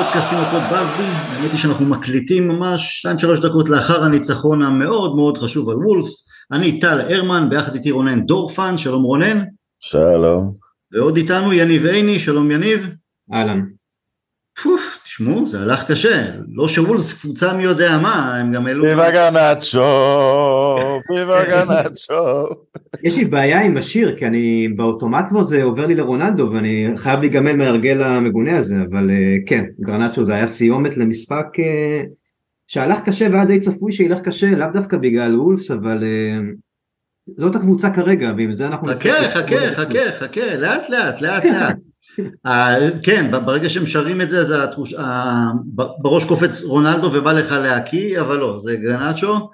[0.00, 1.02] לפודקאסטים הפוד בסבי.
[1.02, 3.06] האמת היא שאנחנו מקליטים ממש
[3.38, 6.28] 2-3 דקות לאחר הניצחון המאוד מאוד חשוב על וולפס.
[6.52, 9.44] אני טל הרמן, ביחד איתי רונן דורפן, שלום רונן.
[9.80, 10.54] שלום.
[10.92, 12.86] ועוד איתנו יניב עיני, שלום יניב.
[13.32, 13.64] אהלן.
[14.62, 14.89] פוף,
[15.20, 16.30] תשמעו, זה הלך קשה.
[16.52, 18.84] לא שוולבס קבוצה מי יודע מה, הם גם העלו...
[18.84, 19.80] ויבה גנצ'ו,
[21.10, 22.46] ויבה גנצ'ו.
[23.02, 27.20] יש לי בעיה עם השיר, כי אני באוטומט כבר זה עובר לי לרונלדו, ואני חייב
[27.20, 32.02] להיגמל מההרגל המגונה הזה, אבל אה, כן, גרנצ'ו זה היה סיומת למשחק אה,
[32.66, 36.40] שהלך קשה והיה די צפוי שילך קשה, לאו דווקא בגלל וולפס, אבל אה,
[37.36, 38.88] זאת הקבוצה כרגע, ועם זה אנחנו...
[38.88, 41.89] חכה, חכה, חכה, חכה, לאט לאט, לאט לאט.
[43.02, 44.94] כן, ברגע שהם שרים את זה, אז התחוש...
[45.74, 49.50] בראש קופץ רונלדו ובא לך להקיא, אבל לא, זה גרנצ'ו.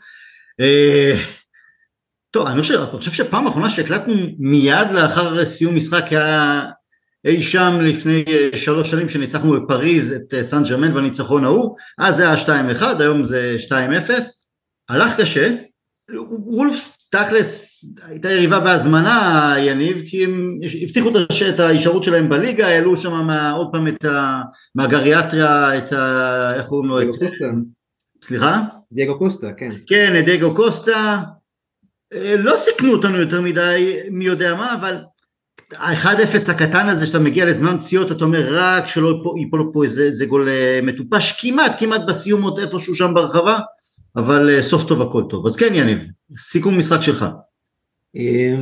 [2.31, 6.62] טוב, אני חושב, אני חושב שפעם אחרונה שהקלטנו מיד לאחר סיום משחק היה
[7.25, 8.25] אי שם לפני
[8.56, 12.44] שלוש שנים שניצחנו בפריז את סן ג'רמן בניצחון ההוא, אז זה היה
[12.81, 13.72] 2-1, היום זה 2-0,
[14.89, 15.56] הלך קשה,
[16.28, 17.76] וולפס תכלס
[18.09, 21.11] הייתה יריבה בהזמנה יניב כי הם הבטיחו
[21.55, 24.43] את ההישארות שלהם בליגה העלו שם עוד פעם את ה...
[24.75, 26.55] מהגריאטריה את ה...
[26.55, 26.99] איך קוראים לו?
[26.99, 27.51] דייגו קוסטה.
[28.25, 28.63] סליחה?
[28.93, 29.73] דייגו קוסטה כן.
[29.87, 31.23] כן את דייגו קוסטה
[32.39, 34.97] לא סיכנו אותנו יותר מדי מי יודע מה אבל
[35.77, 40.27] ה-1-0 הקטן הזה שאתה מגיע לזמן פציעות אתה אומר רק שלא ייפול פה איזה, איזה
[40.27, 40.49] גול
[40.83, 43.59] מטופש כמעט כמעט בסיום עוד איפשהו שם ברחבה
[44.17, 45.99] אבל סוף טוב הכל טוב אז כן יניב
[46.39, 47.27] סיכום משחק שלך.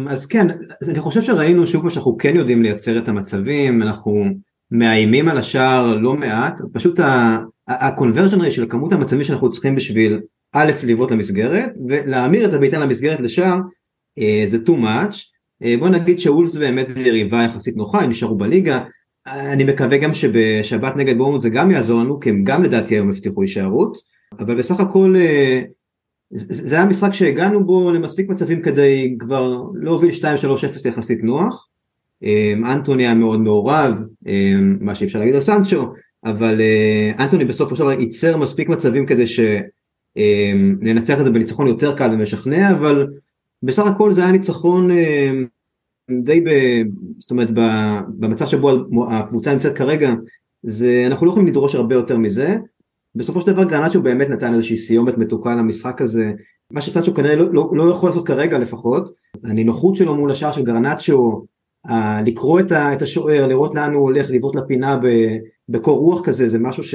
[0.09, 0.47] אז כן,
[0.82, 4.25] אז אני חושב שראינו שוב שאנחנו כן יודעים לייצר את המצבים, אנחנו
[4.70, 10.20] מאיימים על השער לא מעט, פשוט ה-conversion rate של כמות המצבים שאנחנו צריכים בשביל
[10.53, 13.59] א' לבעוט למסגרת ולהמיר את הבעיטה למסגרת לשער
[14.47, 15.16] זה too much,
[15.78, 18.84] בוא נגיד שאולס באמת זה יריבה יחסית נוחה, הם נשארו בליגה,
[19.26, 23.09] אני מקווה גם שבשבת נגד בורמוט זה גם יעזור לנו כי הם גם לדעתי היום
[23.09, 23.97] הבטיחו הישארות,
[24.38, 25.14] אבל בסך הכל
[26.37, 31.69] זה היה משחק שהגענו בו למספיק מצבים כדי כבר להוביל 2-3-0 יחסית נוח.
[32.65, 34.03] אנטוני היה מאוד מעורב,
[34.81, 35.93] מה שאי אפשר להגיד על סנצ'ו,
[36.25, 36.61] אבל
[37.19, 43.06] אנטוני בסופו של ייצר מספיק מצבים כדי שננצח את זה בניצחון יותר קל ומשכנע, אבל
[43.62, 44.91] בסך הכל זה היה ניצחון
[46.23, 46.49] די, ב,
[47.19, 47.50] זאת אומרת
[48.19, 48.71] במצב שבו
[49.11, 50.15] הקבוצה נמצאת כרגע,
[50.62, 52.56] זה, אנחנו לא יכולים לדרוש הרבה יותר מזה.
[53.14, 56.32] בסופו של דבר גרנצ'ו באמת נתן איזושהי סיומת מתוקה למשחק הזה,
[56.70, 59.10] מה שסנצ'ו כנראה לא, לא, לא יכול לעשות כרגע לפחות,
[59.44, 61.47] הנינוחות שלו מול השער של גרנצ'ו,
[62.26, 64.98] לקרוא את, את השוער, לראות לאן הוא הולך, לבעוט לפינה
[65.69, 66.94] בקור רוח כזה, זה משהו ש,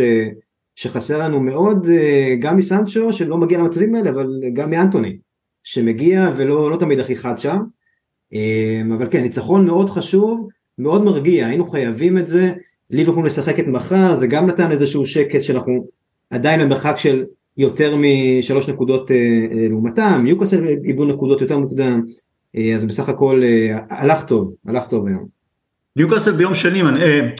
[0.76, 1.88] שחסר לנו מאוד,
[2.40, 5.18] גם מסנצ'ו שלא מגיע למצבים האלה, אבל גם מאנטוני,
[5.64, 7.58] שמגיע ולא לא תמיד הכי חד שם,
[8.94, 10.48] אבל כן, ניצחון מאוד חשוב,
[10.78, 12.54] מאוד מרגיע, היינו חייבים את זה,
[12.90, 15.88] ליברפול משחקת מחר, זה גם נתן איזשהו שקט שאנחנו
[16.30, 17.24] עדיין במרחק של
[17.58, 19.12] יותר משלוש נקודות
[19.70, 22.02] לעומתם, ניוקאסל איבדו נקודות יותר מוקדם,
[22.76, 23.42] אז בסך הכל
[23.90, 25.26] הלך טוב, הלך טוב היום.
[25.96, 26.82] ניוקאסל ביום שני,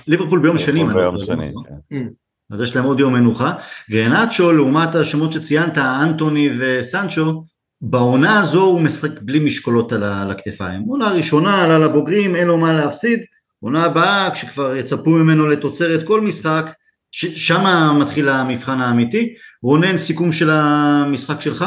[0.08, 0.84] ליברפול ביום שני.
[0.94, 1.52] ביום שני,
[1.90, 2.08] כן.
[2.50, 3.54] אז יש להם עוד יום מנוחה.
[3.92, 7.44] גרנצ'ו לעומת השמות שציינת, אנטוני וסנצ'ו,
[7.82, 10.82] בעונה הזו הוא משחק בלי משקולות על הכתפיים.
[10.82, 13.20] עונה ראשונה עלה לבוגרים, אין לו מה להפסיד,
[13.60, 16.72] עונה הבאה כשכבר יצפו ממנו לתוצרת כל משחק,
[17.12, 17.64] שם
[18.00, 19.34] מתחיל המבחן האמיתי.
[19.64, 21.66] רונן, סיכום של המשחק שלך?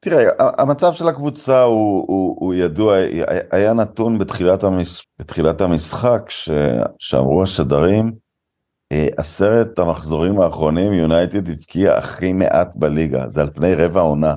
[0.00, 2.96] תראה, המצב של הקבוצה הוא, הוא, הוא ידוע,
[3.50, 6.50] היה נתון בתחילת, המש, בתחילת המשחק ש,
[6.98, 8.12] שאמרו השדרים,
[9.16, 14.34] עשרת המחזורים האחרונים יונייטד הבקיע הכי מעט בליגה, זה על פני רבע עונה.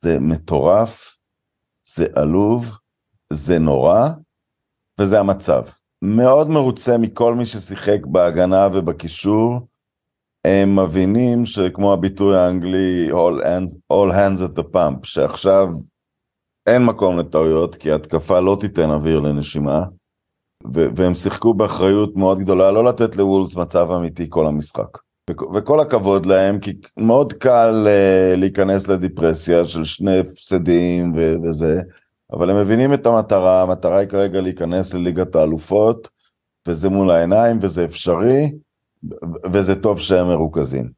[0.00, 1.16] זה מטורף,
[1.84, 2.78] זה עלוב,
[3.32, 4.08] זה נורא,
[5.00, 5.62] וזה המצב.
[6.02, 9.60] מאוד מרוצה מכל מי ששיחק בהגנה ובקישור,
[10.44, 15.68] הם מבינים שכמו הביטוי האנגלי all hands, all hands at the pump, שעכשיו
[16.66, 19.84] אין מקום לטעויות כי התקפה לא תיתן אוויר לנשימה,
[20.74, 24.98] ו- והם שיחקו באחריות מאוד גדולה לא לתת לוולס מצב אמיתי כל המשחק.
[25.30, 31.80] ו- וכל הכבוד להם, כי מאוד קל uh, להיכנס לדיפרסיה של שני הפסדים ו- וזה,
[32.32, 36.08] אבל הם מבינים את המטרה, המטרה היא כרגע להיכנס לליגת האלופות,
[36.68, 38.52] וזה מול העיניים וזה אפשרי,
[39.52, 40.90] וזה טוב שהם מרוכזים.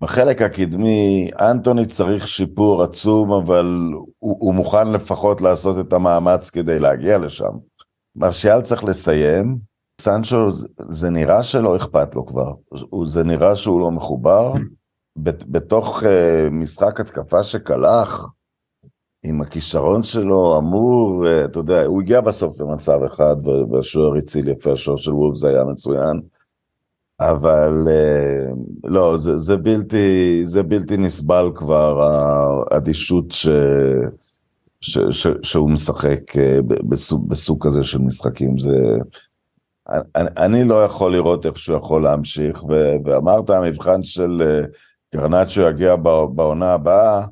[0.00, 6.78] בחלק הקדמי, אנטוני צריך שיפור עצום, אבל הוא, הוא מוכן לפחות לעשות את המאמץ כדי
[6.78, 7.52] להגיע לשם.
[8.16, 9.58] מרשיאל צריך לסיים,
[10.00, 10.50] סנצ'ו,
[10.90, 12.52] זה נראה שלא אכפת לו כבר,
[13.06, 14.52] זה נראה שהוא לא מחובר.
[15.16, 16.06] בתוך uh,
[16.50, 18.26] משחק התקפה שקלח,
[19.24, 23.36] עם הכישרון שלו אמור, אתה יודע, הוא הגיע בסוף למצב אחד
[23.70, 26.20] והשוער הציל יפה, השוער של וולפס היה מצוין,
[27.20, 27.86] אבל
[28.84, 32.02] לא, זה, זה, בלתי, זה בלתי נסבל כבר,
[32.70, 33.48] האדישות ש,
[34.80, 36.20] ש, ש, שהוא משחק
[36.88, 38.96] בסוג, בסוג כזה של משחקים, זה...
[39.88, 44.62] אני, אני לא יכול לראות איך שהוא יכול להמשיך, ו, ואמרת המבחן של
[45.14, 45.96] גרנצ'ו יגיע
[46.34, 47.24] בעונה הבאה,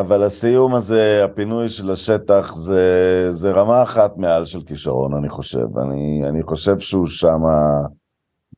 [0.00, 5.78] אבל הסיום הזה, הפינוי של השטח, זה, זה רמה אחת מעל של כישרון, אני חושב.
[5.78, 7.40] אני, אני חושב שהוא שם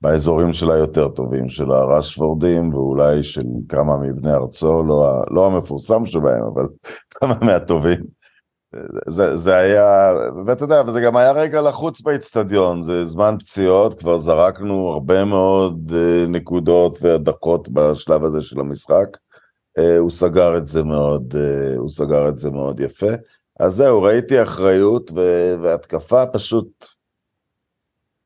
[0.00, 6.42] באזורים של היותר טובים, של הרשפורדים, ואולי של כמה מבני ארצו, לא, לא המפורסם שבהם,
[6.54, 6.66] אבל
[7.14, 8.16] כמה מהטובים.
[9.08, 10.12] זה, זה היה,
[10.46, 15.92] ואתה יודע, וזה גם היה רגע לחוץ באיצטדיון, זה זמן פציעות, כבר זרקנו הרבה מאוד
[15.94, 19.16] אה, נקודות ודקות בשלב הזה של המשחק.
[19.78, 23.12] אה, הוא סגר את זה מאוד, אה, הוא סגר את זה מאוד יפה.
[23.60, 25.10] אז זהו, ראיתי אחריות
[25.62, 26.86] והתקפה פשוט,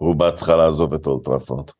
[0.01, 1.71] רובה צריכה לעזוב את אולד טראפורד.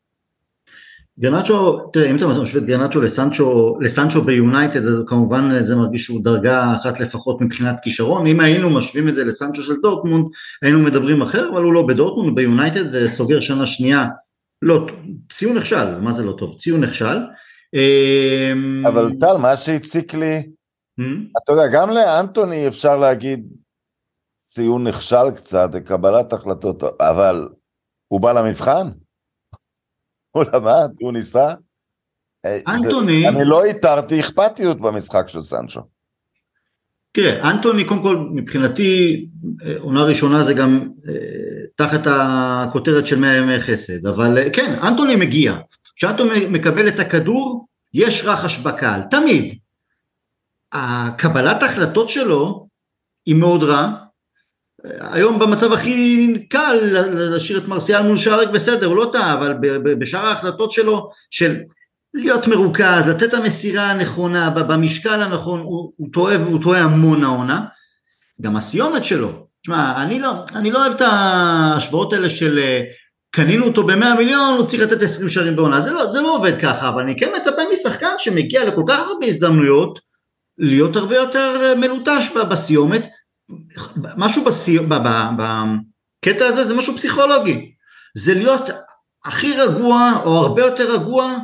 [1.19, 6.23] גרנצ'ו, תראה, אם אתה משווה את גרנצ'ו לסנצ'ו, לסנצ'ו ביונייטד, אז כמובן זה מרגיש שהוא
[6.23, 10.25] דרגה אחת לפחות מבחינת כישרון, אם היינו משווים את זה לסנצ'ו של דורטמונד,
[10.61, 14.07] היינו מדברים אחר, אבל הוא לא בדורטמונד, ביונייטד וסוגר שנה שנייה,
[14.61, 14.87] לא,
[15.31, 16.57] ציון נכשל, מה זה לא טוב?
[16.59, 17.17] ציון נכשל.
[17.73, 20.43] אמ, אבל טל, מה שהציק לי,
[21.43, 23.47] אתה יודע, גם לאנטוני אפשר להגיד
[24.39, 27.49] ציון נכשל קצת, קבלת החלטות, אבל
[28.07, 28.87] הוא בא למבחן?
[30.31, 31.53] הוא למד, הוא ניסה.
[32.45, 33.27] אה, אנטוני...
[33.27, 35.81] אני לא איתרתי אכפתיות במשחק של סנצ'ו.
[37.11, 39.25] תראה, אנטוני קודם כל מבחינתי
[39.65, 41.13] אה, עונה ראשונה זה גם אה,
[41.75, 45.57] תחת הכותרת של 100 ימי חסד, אבל כן, אנטוני מגיע.
[46.01, 49.57] כשאנטוני מקבל את הכדור, יש רחש בקהל, תמיד.
[50.71, 52.67] הקבלת ההחלטות שלו
[53.25, 53.91] היא מאוד רע,
[54.99, 56.79] היום במצב הכי קל
[57.13, 59.53] להשאיר את מרסיאל מול שער בסדר, הוא לא טעה, אבל
[59.99, 61.57] בשאר ההחלטות שלו של
[62.13, 67.65] להיות מרוכז, לתת את המסירה הנכונה, במשקל הנכון, הוא, הוא טועה והוא טועה המון העונה.
[68.41, 72.83] גם הסיומת שלו, תשמע, אני לא, אני לא אוהב את ההשוואות האלה של אה,
[73.31, 76.61] קנינו אותו במאה מיליון, הוא צריך לתת עשרים שערים בעונה, זה לא, זה לא עובד
[76.61, 79.99] ככה, אבל אני כן מצפה משחקן שמגיע לכל כך הרבה הזדמנויות,
[80.57, 83.09] להיות הרבה יותר אה, מלוטש בסיומת,
[84.17, 87.71] משהו בסיום, בקטע הזה זה משהו פסיכולוגי,
[88.17, 88.61] זה להיות
[89.25, 91.37] הכי רגוע או הרבה יותר רגוע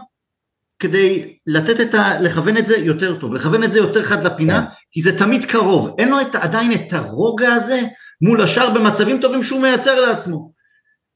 [0.79, 2.19] כדי לתת את ה...
[2.19, 4.71] לכוון את זה יותר טוב, לכוון את זה יותר חד לפינה, כן.
[4.91, 7.81] כי זה תמיד קרוב, אין לו את, עדיין את הרוגע הזה
[8.21, 10.56] מול השאר במצבים טובים שהוא מייצר לעצמו.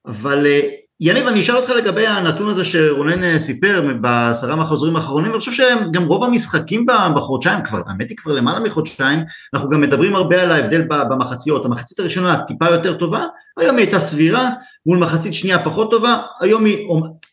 [0.06, 0.70] אבל אה,
[1.04, 5.52] יניב, אני אשאל אותך לגבי הנתון הזה שרונן אה, סיפר בעשרה מהחוזרים האחרונים, אני חושב
[5.52, 9.20] שגם רוב המשחקים בחודשיים, כבר, האמת היא כבר למעלה מחודשיים,
[9.54, 13.26] אנחנו גם מדברים הרבה על ההבדל במחציות, המחצית הראשונה טיפה יותר טובה,
[13.58, 14.50] היום היא הייתה סבירה,
[14.86, 16.88] מול מחצית שנייה פחות טובה, היום היא,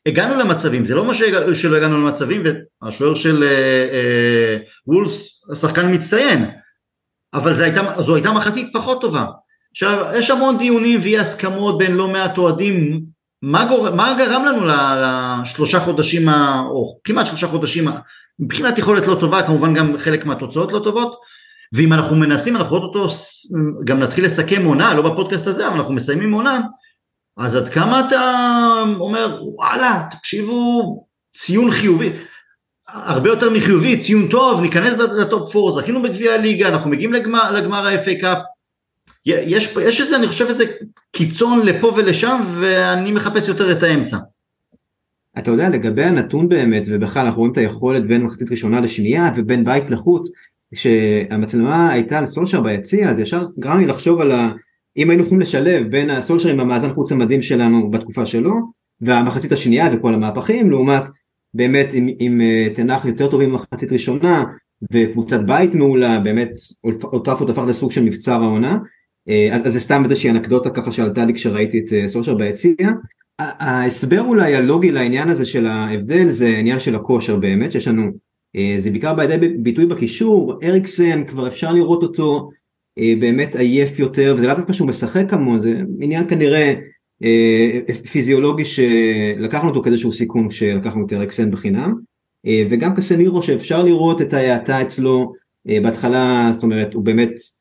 [0.07, 1.14] הגענו למצבים, זה לא מה
[1.54, 2.42] שלא הגענו למצבים,
[2.83, 3.49] והשוער של אה,
[3.92, 6.50] אה, וולס, השחקן מצטיין,
[7.35, 9.25] אבל הייתה, זו הייתה מחצית פחות טובה.
[9.70, 13.00] עכשיו, יש המון דיונים ואי הסכמות בין לא מעט אוהדים.
[13.42, 13.90] מה, גור...
[13.90, 16.62] מה גרם לנו לשלושה חודשים, ה...
[16.68, 17.88] או כמעט שלושה חודשים,
[18.38, 21.20] מבחינת יכולת לא טובה, כמובן גם חלק מהתוצאות לא טובות,
[21.72, 23.08] ואם אנחנו מנסים, אנחנו רואים אותו,
[23.84, 26.60] גם נתחיל לסכם עונה, לא בפודקאסט הזה, אבל אנחנו מסיימים עונה,
[27.37, 28.54] אז עד כמה אתה
[29.00, 31.06] אומר, וואלה, תקשיבו,
[31.37, 32.12] ציון חיובי,
[32.88, 37.87] הרבה יותר מחיובי, ציון טוב, ניכנס לטופ 4, זכינו בגביע הליגה, אנחנו מגיעים לגמר, לגמר
[37.87, 38.38] ה-FA קאפ,
[39.26, 40.64] יש, יש איזה, אני חושב איזה
[41.12, 44.16] קיצון לפה ולשם, ואני מחפש יותר את האמצע.
[45.38, 49.64] אתה יודע, לגבי הנתון באמת, ובכלל אנחנו רואים את היכולת בין מחצית ראשונה לשנייה, ובין
[49.64, 50.30] בית לחוץ,
[50.75, 54.52] כשהמצלמה הייתה על סולשר ביציע, אז ישר גרם לי לחשוב על ה...
[54.96, 58.52] אם היינו יכולים לשלב בין הסולשר עם המאזן חוץ המדהים שלנו בתקופה שלו,
[59.00, 61.02] והמחצית השנייה וכל המהפכים, לעומת
[61.54, 64.44] באמת עם, עם אה, תנח יותר טובים במחצית ראשונה,
[64.92, 66.50] וקבוצת בית מעולה, באמת
[66.84, 68.78] אולטראפורד הפך לסוג של מבצר העונה, אה,
[69.28, 72.90] אז, אז זה סתם איזושהי אנקדוטה ככה שעלתה לי כשראיתי את אה, סושר ביציע.
[73.38, 78.11] ההסבר אולי הלוגי לעניין הזה של ההבדל זה עניין של הכושר באמת שיש לנו
[78.56, 82.50] אה, זה בעיקר בידי ביטוי בקישור אריקסן כבר אפשר לראות אותו
[83.20, 86.75] באמת עייף יותר וזה לאו דווקא שהוא משחק כמוהו זה עניין כנראה
[88.12, 91.94] פיזיולוגי שלקחנו אותו כאיזשהו סיכון כשלקחנו את אריקסן בחינם
[92.47, 95.32] וגם קסמירו שאפשר לראות את ההאטה אצלו
[95.64, 97.58] בהתחלה זאת אומרת הוא באמת אה,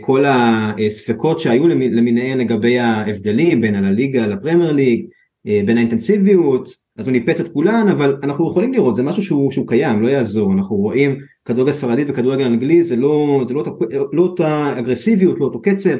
[0.00, 5.06] כל הספקות שהיו למיניהן לגבי ההבדלים בין הליגה לפרמייר ליג,
[5.44, 9.68] בין האינטנסיביות, אז הוא ניפץ את כולן, אבל אנחנו יכולים לראות, זה משהו שהוא, שהוא
[9.68, 13.64] קיים, לא יעזור, אנחנו רואים כדורגל ספרדית וכדורגל אנגלי, זה לא, זה לא,
[14.12, 15.96] לא אותה אגרסיביות, לא אותו קצב,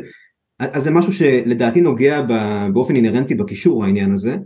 [0.59, 2.23] אז זה משהו שלדעתי נוגע
[2.73, 4.37] באופן אינהרנטי בקישור העניין הזה,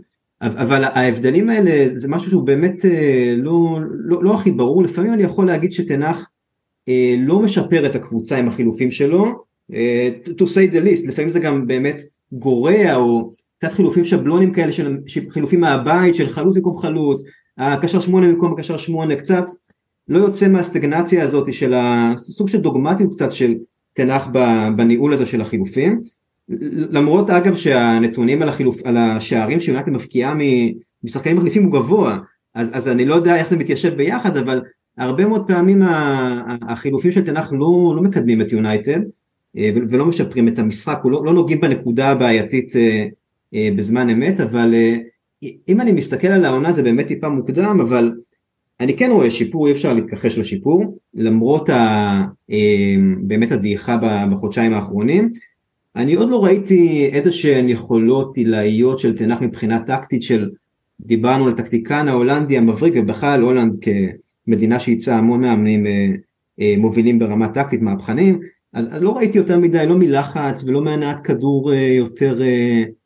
[0.41, 5.23] אבל ההבדלים האלה זה משהו שהוא באמת אה, לא, לא, לא הכי ברור, לפעמים אני
[5.23, 6.23] יכול להגיד שתנח אה,
[7.17, 9.25] לא משפר את הקבוצה עם החילופים שלו,
[9.73, 14.71] אה, to say the least, לפעמים זה גם באמת גורע או קצת חילופים שבלונים כאלה
[14.71, 14.97] של
[15.29, 17.23] חילופים מהבית של חלוץ במקום חלוץ,
[17.57, 19.45] הקשר שמונה במקום הקשר שמונה, קצת
[20.07, 23.55] לא יוצא מהסטגנציה הזאת של הסוג של דוגמטיות קצת של
[23.93, 24.27] תנח
[24.75, 26.01] בניהול הזה של החילופים.
[26.91, 30.33] למרות אגב שהנתונים על, החילוף, על השערים שיונתן מפקיעה
[31.03, 32.17] משחקנים מחליפים הוא גבוה,
[32.55, 34.61] אז, אז אני לא יודע איך זה מתיישב ביחד, אבל
[34.97, 35.81] הרבה מאוד פעמים
[36.61, 38.99] החילופים של תנח לא, לא מקדמים את יונייטד
[39.57, 43.05] אה, ולא משפרים את המשחק, לא, לא נוגעים בנקודה הבעייתית אה,
[43.53, 44.75] אה, בזמן אמת, אבל
[45.69, 48.11] אם אני מסתכל על העונה זה באמת טיפה מוקדם, אבל
[48.79, 52.25] אני כן רואה שיפור, אי אפשר להתכחש לשיפור, למרות ה,
[53.21, 53.97] באמת הדעיכה
[54.31, 55.31] בחודשיים האחרונים.
[55.95, 60.49] אני עוד לא ראיתי איזה שהן יכולות עילאיות של תנח מבחינה טקטית של
[60.99, 63.75] דיברנו על טקטיקן ההולנדי המבריק ובכלל הולנד
[64.49, 66.07] כמדינה שייצאה המון מאמנים אה,
[66.61, 68.39] אה, מובילים ברמה טקטית מהפכנים
[68.73, 72.39] אז, לא ראיתי יותר מדי לא מלחץ ולא מהנעת כדור אה, יותר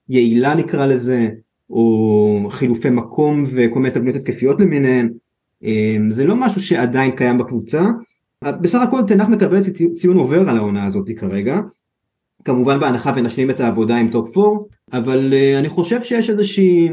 [0.10, 1.30] יעילה נקרא לזה
[1.70, 5.14] או חילופי מקום וכל מיני תבניות התקפיות למיניהן.
[6.10, 7.86] זה לא משהו שעדיין קיים בקבוצה.
[8.44, 9.62] בסך הכל תנח מקבל
[9.94, 11.60] ציון עובר על העונה הזאת כרגע.
[12.46, 14.50] כמובן בהנחה ונשלים את העבודה עם טופ 4,
[14.94, 16.90] אבל אני חושב שיש איזושהי,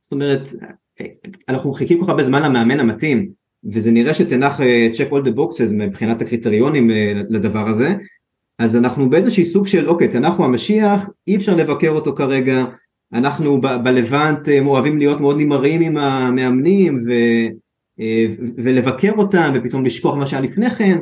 [0.00, 0.48] זאת אומרת,
[1.48, 3.30] אנחנו חיכינו כל כך הרבה זמן למאמן המתאים,
[3.72, 6.94] וזה נראה שטן האח אה, check all the boxes מבחינת הקריטריונים אה,
[7.30, 7.94] לדבר הזה,
[8.58, 12.64] אז אנחנו באיזושהי סוג של אוקיי, טן האח הוא המשיח, אי אפשר לבקר אותו כרגע,
[13.12, 17.12] אנחנו בלבנט אוהבים להיות מאוד נמהרים עם המאמנים ו,
[18.56, 20.98] ולבקר אותם ופתאום לשכוח מה שהיה לפני כן,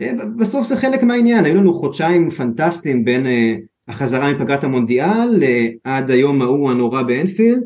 [0.00, 3.54] אה, בסוף זה חלק מהעניין, היו לנו חודשיים פנטסטיים בין אה,
[3.88, 5.42] החזרה מפגרת המונדיאל
[5.84, 7.62] עד היום ההוא הנורא באנפילד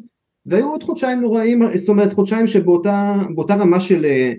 [0.46, 3.14] והיו עוד חודשיים נוראים, זאת אומרת חודשיים שבאותה
[3.50, 4.32] רמה של אה,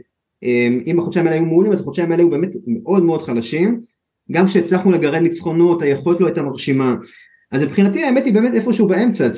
[0.86, 3.82] אם החודשיים האלה היו מעולים אז החודשיים האלה היו באמת מאוד מאוד חלשים.
[4.32, 6.96] גם כשהצלחנו לגרד ניצחונות היכולת לא הייתה מרשימה.
[7.52, 9.30] אז מבחינתי האמת היא באמת איפשהו באמצע.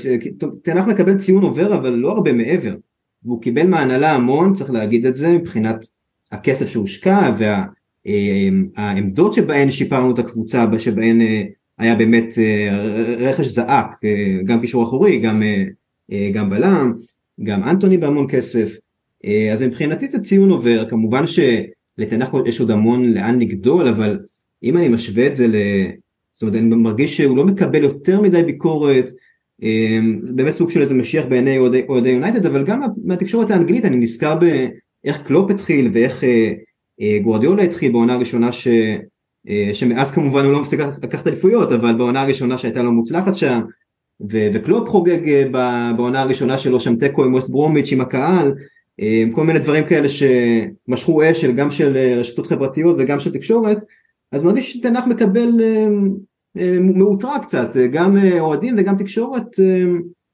[0.64, 2.76] תנח מקבל ציון עובר אבל לא הרבה מעבר.
[3.24, 5.86] והוא קיבל מהנהלה המון צריך להגיד את זה מבחינת
[6.32, 7.66] הכסף שהושקע וה...
[8.08, 11.44] אה, העמדות שבהן שיפרנו את הקבוצה, שבהן אה,
[11.78, 13.96] היה באמת אה, רכש זעק,
[14.46, 15.44] גם קישור אחורי, גם,
[16.34, 16.94] גם בלם,
[17.44, 18.78] גם אנטוני בהמון כסף,
[19.54, 24.20] אז מבחינתי זה ציון עובר, כמובן שלתנח יש עוד המון לאן לגדול, אבל
[24.64, 25.56] אם אני משווה את זה ל...
[26.34, 29.12] זאת אומרת, אני מרגיש שהוא לא מקבל יותר מדי ביקורת,
[30.22, 34.36] זה באמת סוג של איזה משיח בעיני אוהדי יונייטד, אבל גם מהתקשורת האנגלית אני נזכר
[34.36, 36.24] באיך קלופ התחיל ואיך
[37.02, 38.68] אה, גורדיולה התחיל בעונה הראשונה ש...
[39.50, 43.60] אה, שמאז כמובן הוא לא מפסיק לקחת אליפויות אבל בעונה הראשונה שהייתה לו מוצלחת שם
[44.30, 48.54] וקלופ חוגג אה, בעונה הראשונה שלו שם תיקו עם ווסט ברומיץ' עם הקהל
[49.32, 53.78] כל מיני דברים כאלה שמשכו אש גם של רשתות חברתיות וגם של תקשורת
[54.32, 55.50] אז מרגיש שטן האח מקבל
[56.96, 59.46] מאותרע קצת גם אוהדים וגם תקשורת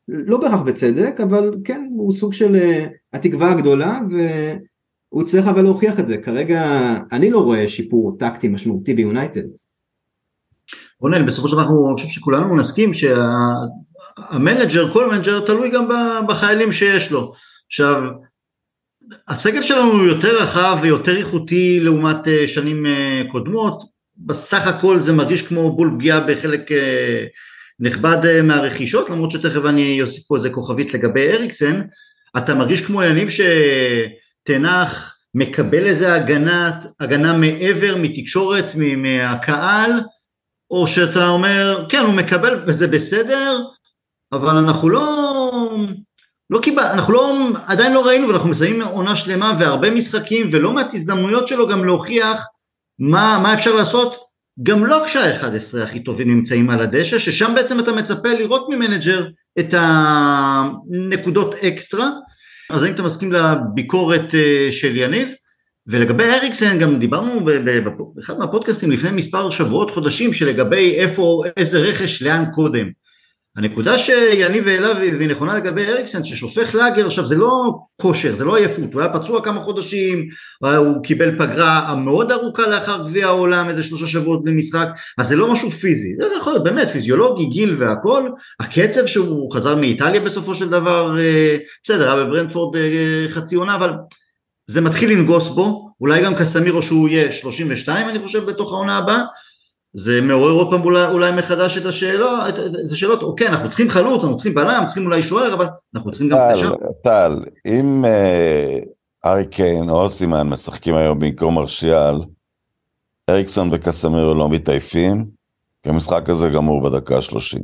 [0.08, 2.58] לא בהכרח בצדק אבל כן הוא סוג של
[3.14, 4.18] התקווה הגדולה ו...
[5.16, 9.42] הוא צריך אבל להוכיח את זה, כרגע אני לא רואה שיפור טקטי משמעותי ביונייטד.
[11.02, 15.90] רונן, בסופו של דבר אני חושב שכולנו נסכים שהמנג'ר, כל מנג'ר תלוי גם
[16.28, 17.34] בחיילים שיש לו.
[17.68, 18.04] עכשיו,
[19.28, 23.84] הסגל שלנו הוא יותר רחב ויותר איכותי לעומת אה, שנים אה, קודמות,
[24.18, 27.26] בסך הכל זה מרגיש כמו בול פגיעה בחלק אה,
[27.80, 31.82] נכבד מהרכישות, למרות שתכף אני אוסיף פה איזה כוכבית לגבי אריקסן,
[32.38, 33.42] אתה מרגיש כמו יניב ש...
[34.46, 39.92] תנח מקבל איזה הגנה, הגנה מעבר מתקשורת, מהקהל,
[40.72, 43.60] או שאתה אומר, כן, הוא מקבל וזה בסדר,
[44.32, 45.70] אבל אנחנו לא,
[46.50, 50.94] לא קיבל, אנחנו לא, עדיין לא ראינו ואנחנו מסיימים עונה שלמה והרבה משחקים ולא מעט
[50.94, 52.48] הזדמנויות שלו גם להוכיח
[53.00, 54.26] מה, מה אפשר לעשות
[54.64, 59.28] גם לא כשה-11 הכי טובים נמצאים על הדשא, ששם בעצם אתה מצפה לראות ממנג'ר
[59.60, 62.10] את הנקודות אקסטרה,
[62.70, 65.30] אז האם אתה מסכים לביקורת אה, של יניב?
[65.88, 67.46] ולגבי אריקסן גם דיברנו
[68.16, 72.90] באחד מהפודקאסטים לפני מספר שבועות חודשים שלגבי איפה איזה רכש לאן קודם.
[73.58, 78.56] הנקודה שיניב העלה והיא נכונה לגבי אריקסן ששופך לאגר עכשיו זה לא כושר זה לא
[78.56, 78.94] עייפות.
[78.94, 80.28] הוא היה פצוע כמה חודשים
[80.62, 84.88] הוא קיבל פגרה מאוד ארוכה לאחר גביע העולם איזה שלושה שבועות בלי משחק
[85.18, 86.16] אז זה לא משהו פיזי.
[86.16, 88.30] זה יכול להיות באמת פיזיולוגי גיל והכל.
[88.60, 93.92] הקצב שהוא חזר מאיטליה בסופו של דבר אה, בסדר היה בברנדפורד אה, חצי עונה אבל
[94.68, 99.24] זה מתחיל לנגוס בו אולי גם קסמירו שהוא יהיה 32 אני חושב בתוך העונה הבאה
[99.98, 103.90] זה מעורר עוד פעם אולי, אולי מחדש את השאלות, את, את השאלות, אוקיי, אנחנו צריכים
[103.90, 106.74] חלוץ, אנחנו צריכים בלם, צריכים אולי שוער, אבל אנחנו צריכים גם קשר.
[107.04, 108.80] טל, אם אה,
[109.26, 112.16] ארי קיין או סימן משחקים היום במקום מרשיאל,
[113.30, 115.26] אריקסון וקסמירו לא מתעייפים,
[115.84, 117.60] כי המשחק הזה גמור בדקה ה-30.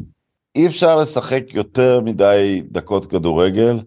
[0.55, 3.79] אי אפשר לשחק יותר מדי דקות כדורגל,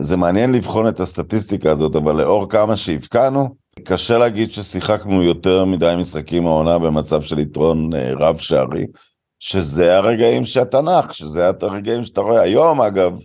[0.00, 5.94] זה מעניין לבחון את הסטטיסטיקה הזאת, אבל לאור כמה שהבקענו, קשה להגיד ששיחקנו יותר מדי
[5.98, 8.86] משחקים העונה במצב של יתרון אה, רב שערי,
[9.38, 12.40] שזה הרגעים שאתה נח, שזה הרגעים שאתה רואה.
[12.40, 13.20] היום אגב,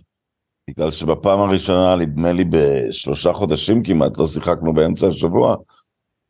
[0.70, 5.56] בגלל שבפעם הראשונה, נדמה לי בשלושה חודשים כמעט, לא שיחקנו באמצע השבוע,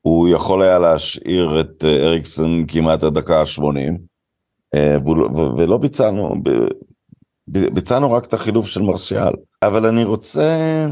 [0.00, 3.92] הוא יכול היה להשאיר את אה, אריקסון כמעט הדקה ה-80,
[4.74, 4.96] אה,
[5.58, 6.34] ולא ביצענו,
[7.48, 9.32] ביצענו רק את החילוף של מרשיאל.
[9.62, 10.86] אבל אני רוצה...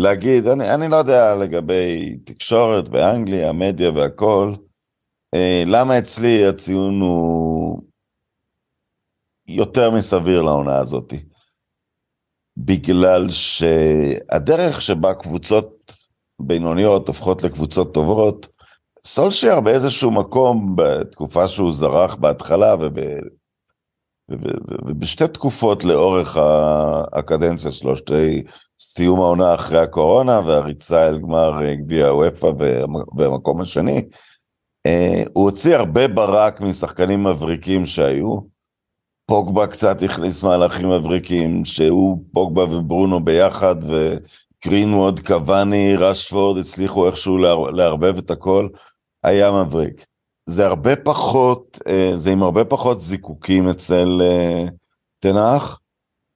[0.00, 4.54] להגיד, אני, אני לא יודע לגבי תקשורת באנגליה, מדיה והכל,
[5.34, 7.82] אה, למה אצלי הציון הוא
[9.48, 11.12] יותר מסביר לעונה הזאת?
[12.56, 15.92] בגלל שהדרך שבה קבוצות
[16.40, 18.48] בינוניות הופכות לקבוצות טובות,
[19.04, 23.00] סולשייר באיזשהו מקום, בתקופה שהוא זרח בהתחלה וב...
[24.28, 26.36] ובשתי תקופות לאורך
[27.12, 28.42] הקדנציה שלו, שתי
[28.80, 32.48] סיום העונה אחרי הקורונה והריצה אל גמר גביע הוופא
[33.14, 34.02] במקום השני,
[34.86, 38.56] אה, הוא הוציא הרבה ברק משחקנים מבריקים שהיו.
[39.26, 47.38] פוגבה קצת הכניס מהלכים מבריקים, שהוא פוגבה וברונו ביחד, וגרינווד, קוואני, רשפורד, הצליחו איכשהו
[47.72, 48.68] לערבב את הכל,
[49.24, 50.06] היה מבריק.
[50.46, 54.20] זה הרבה פחות, אה, זה עם הרבה פחות זיקוקים אצל
[55.18, 55.80] תנח,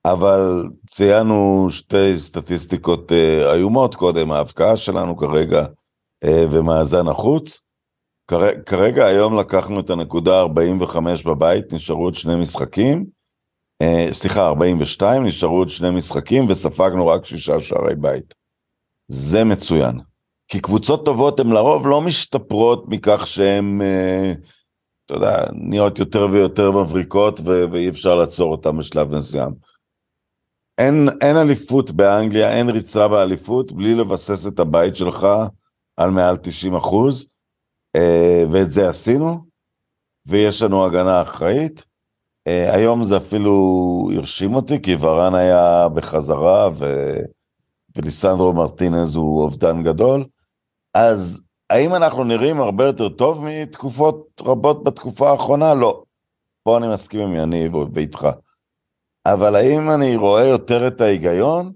[0.05, 5.67] אבל ציינו שתי סטטיסטיקות אה, איומות קודם, ההבקעה שלנו כרגע
[6.25, 7.61] אה, ומאזן החוץ.
[8.31, 13.05] כר, כרגע היום לקחנו את הנקודה 45 בבית, נשארו עוד שני משחקים.
[13.83, 18.35] אה, סליחה, 42, נשארו עוד שני משחקים וספגנו רק שישה שערי בית.
[19.09, 20.01] זה מצוין.
[20.51, 24.33] כי קבוצות טובות הן לרוב לא משתפרות מכך שהן, אה,
[25.07, 29.53] אתה יודע, נהיות יותר ויותר מבריקות ואי אפשר לעצור אותן בשלב מסוים.
[30.79, 35.27] אין, אין אליפות באנגליה, אין ריצה באליפות, בלי לבסס את הבית שלך
[35.97, 37.27] על מעל 90 אחוז,
[37.97, 39.45] אה, ואת זה עשינו,
[40.27, 41.85] ויש לנו הגנה אחראית.
[42.47, 47.15] אה, היום זה אפילו הרשים אותי, כי ורן היה בחזרה, ו...
[47.97, 50.25] וליסנדרו מרטינז הוא אובדן גדול.
[50.95, 55.75] אז האם אנחנו נראים הרבה יותר טוב מתקופות רבות בתקופה האחרונה?
[55.75, 56.03] לא.
[56.63, 58.27] פה אני מסכים עם יניב ואיתך.
[59.27, 61.73] אבל האם אני רואה יותר את ההיגיון?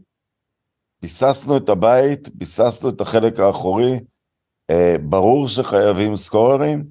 [1.03, 4.01] ביססנו את הבית, ביססנו את החלק האחורי,
[4.71, 6.85] אה, ברור שחייבים סקוררים?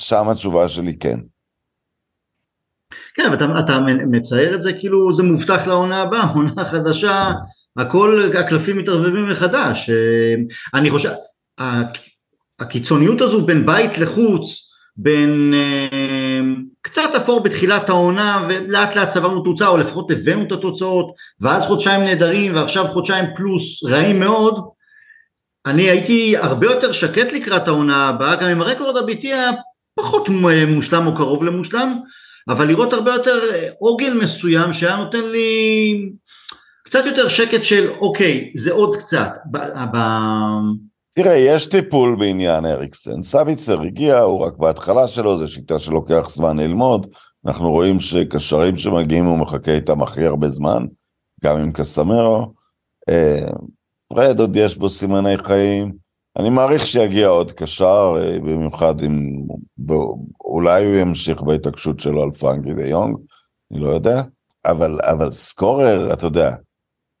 [0.00, 1.20] שם התשובה שלי כן.
[3.14, 3.72] כן, אבל אתה, אתה
[4.06, 7.32] מצייר את זה כאילו זה מובטח לעונה הבאה, עונה חדשה,
[7.76, 9.90] הכל, הקלפים מתערבבים מחדש.
[9.90, 10.34] אה,
[10.74, 11.10] אני חושב,
[12.58, 16.40] הקיצוניות הזו בין בית לחוץ, בין אה,
[16.82, 22.04] קצת אפור בתחילת העונה ולאט לאט צברנו תוצאה או לפחות הבאנו את התוצאות ואז חודשיים
[22.04, 24.64] נהדרים ועכשיו חודשיים פלוס רעים מאוד
[25.66, 29.50] אני הייתי הרבה יותר שקט לקראת העונה הבאה גם אם הרקורד הביתי היה
[29.94, 30.28] פחות
[30.68, 31.98] מושלם או קרוב למושלם
[32.48, 33.38] אבל לראות הרבה יותר
[33.78, 36.10] עוגל מסוים שהיה נותן לי
[36.86, 43.22] קצת יותר שקט של אוקיי זה עוד קצת ב- ב- תראה, יש טיפול בעניין אריקסן.
[43.22, 47.06] סביצר הגיע, הוא רק בהתחלה שלו, זו שיטה שלוקח זמן ללמוד.
[47.46, 50.86] אנחנו רואים שקשרים שמגיעים הוא מחכה איתם הכי הרבה זמן,
[51.44, 52.52] גם עם קסמרו.
[53.08, 53.48] אה,
[54.08, 55.92] פרד עוד יש בו סימני חיים.
[56.38, 59.36] אני מעריך שיגיע עוד קשר, אה, במיוחד אם...
[60.40, 63.16] אולי הוא ימשיך בהתעקשות שלו על פרנקי דה יונג,
[63.72, 64.22] אני לא יודע.
[64.66, 66.54] אבל, אבל סקורר, אתה יודע,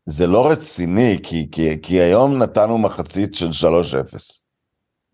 [0.08, 4.16] זה לא רציני, כי, כי, כי היום נתנו מחצית של 3-0,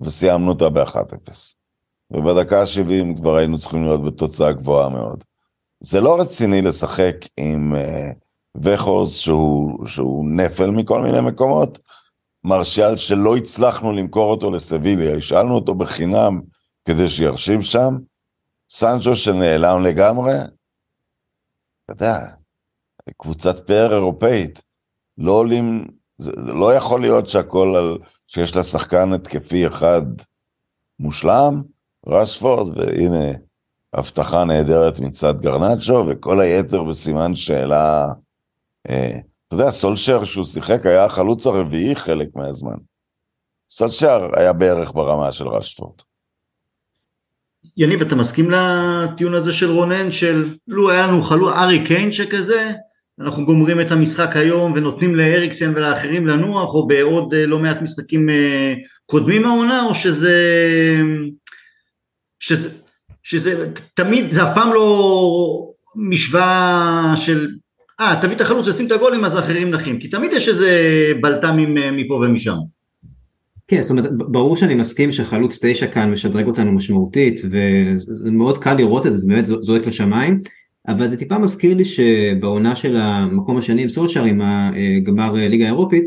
[0.00, 1.32] וסיימנו אותה ב-1-0.
[2.10, 5.24] ובדקה ה-70 כבר היינו צריכים להיות בתוצאה גבוהה מאוד.
[5.80, 8.14] זה לא רציני לשחק עם uh,
[8.64, 11.78] וחורס שהוא, שהוא נפל מכל מיני מקומות,
[12.44, 16.40] מרשיאל שלא הצלחנו למכור אותו לסביליה, השאלנו אותו בחינם
[16.84, 17.98] כדי שירשים שם,
[18.70, 20.34] סנצ'ו שנעלם לגמרי,
[21.90, 22.18] יודע,
[23.16, 24.64] קבוצת פאר אירופאית,
[25.22, 25.84] לא עולים,
[26.18, 30.02] זה, זה לא יכול להיות שהכל על, שיש לה שחקן התקפי אחד
[30.98, 31.62] מושלם,
[32.06, 33.32] רשפורד, והנה,
[33.94, 38.06] הבטחה נהדרת מצד גרנצ'ו, וכל היתר בסימן שאלה.
[38.90, 42.76] אה, אתה יודע, סולשר שהוא שיחק היה החלוץ הרביעי חלק מהזמן.
[43.70, 45.94] סולשר היה בערך ברמה של רשפורד.
[47.76, 52.72] יניב, אתה מסכים לטיעון הזה של רונן, של לו היה לנו חלוץ ארי קיין שכזה,
[53.22, 58.30] אנחנו גומרים את המשחק היום ונותנים לאריקסן ולאחרים לנוח, או בעוד אה, לא מעט משחקים
[58.30, 58.74] אה,
[59.06, 60.36] קודמים העונה, או שזה...
[62.40, 62.68] שזה,
[63.22, 67.48] שזה תמיד, זה אף פעם לא משוואה של
[68.00, 70.68] אה, תביא את החלוץ ושים את הגולים אז האחרים נחים, כי תמיד יש איזה
[71.20, 72.56] בלת"מים אה, מפה ומשם.
[73.68, 77.40] כן, זאת אומרת, ברור שאני מסכים שחלוץ תשע כאן משדרג אותנו משמעותית,
[78.24, 80.38] ומאוד קל לראות את זה, זה באמת זועק לשמיים,
[80.88, 86.04] אבל זה טיפה מזכיר לי שבעונה של המקום השני עם סולשר, עם הגמר ליגה האירופית,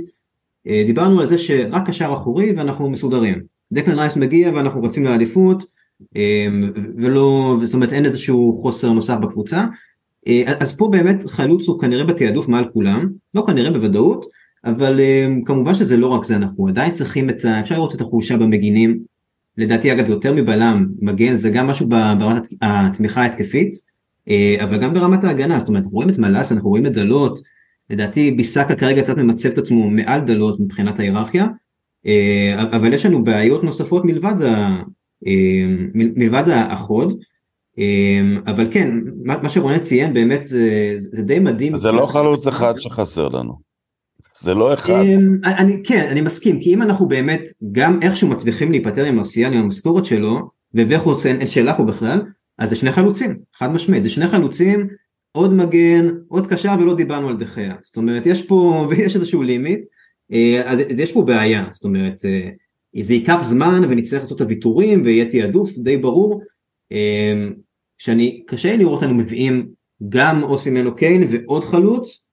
[0.67, 3.41] אה, דיברנו על זה שרק השער אחורי ואנחנו מסודרים.
[3.71, 5.63] דקלן רייס מגיע ואנחנו רצים לאליפות,
[6.15, 6.47] אה,
[6.97, 9.65] ולא, זאת אומרת אין איזשהו חוסר נוסף בקבוצה,
[10.27, 14.25] אה, אז פה באמת חלוץ הוא כנראה בתעדוף מעל כולם, לא כנראה בוודאות,
[14.65, 14.99] אבל
[15.45, 17.59] כמובן שזה לא רק זה, אנחנו עדיין צריכים את ה...
[17.59, 18.99] אפשר לראות את החולשה במגינים,
[19.57, 23.71] לדעתי אגב יותר מבלם, מגן זה גם משהו ברמת התמיכה ההתקפית,
[24.63, 27.39] אבל גם ברמת ההגנה, זאת אומרת אנחנו רואים את מלאס, אנחנו רואים את דלות,
[27.89, 31.45] לדעתי ביסאקה כרגע קצת ממצב את עצמו מעל דלות מבחינת ההיררכיה,
[32.07, 34.81] אה, אבל יש לנו בעיות נוספות מלבד, ה,
[35.27, 37.19] אה, מלבד החוד,
[37.79, 38.89] אה, אבל כן,
[39.23, 41.77] מה שרונן ציין באמת זה, זה די מדהים.
[41.77, 43.65] זה לא חלוץ אחד שחסר לנו.
[44.39, 45.03] זה לא אחד.
[45.45, 49.59] אני, כן, אני מסכים, כי אם אנחנו באמת גם איכשהו מצליחים להיפטר עם מרסיאל עם
[49.59, 52.21] המשכורת שלו, ווכוס אין, אין שאלה פה בכלל,
[52.57, 54.87] אז זה שני חלוצים, חד משמעית, זה שני חלוצים
[55.31, 57.75] עוד מגן, עוד קשר ולא דיברנו על דחיה.
[57.81, 58.55] זאת אומרת, יש פה,
[58.89, 59.85] ויש איזשהו לימיט,
[60.31, 62.49] אה, אז יש פה בעיה, זאת אומרת, אה,
[63.03, 66.41] זה ייקח זמן ונצטרך לעשות את הוויתורים ויהיה תעדוף די ברור,
[66.91, 67.47] אה,
[67.97, 69.67] שאני, קשה לי לראות אותנו מביאים
[70.09, 72.27] גם אוסימנו קיין ועוד חלוץ,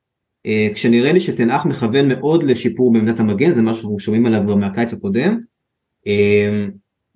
[0.74, 4.92] כשנראה לי שתנאך מכוון מאוד לשיפור בעמדת המגן, זה משהו שאנחנו שומעים עליו כבר מהקיץ
[4.92, 5.40] הקודם.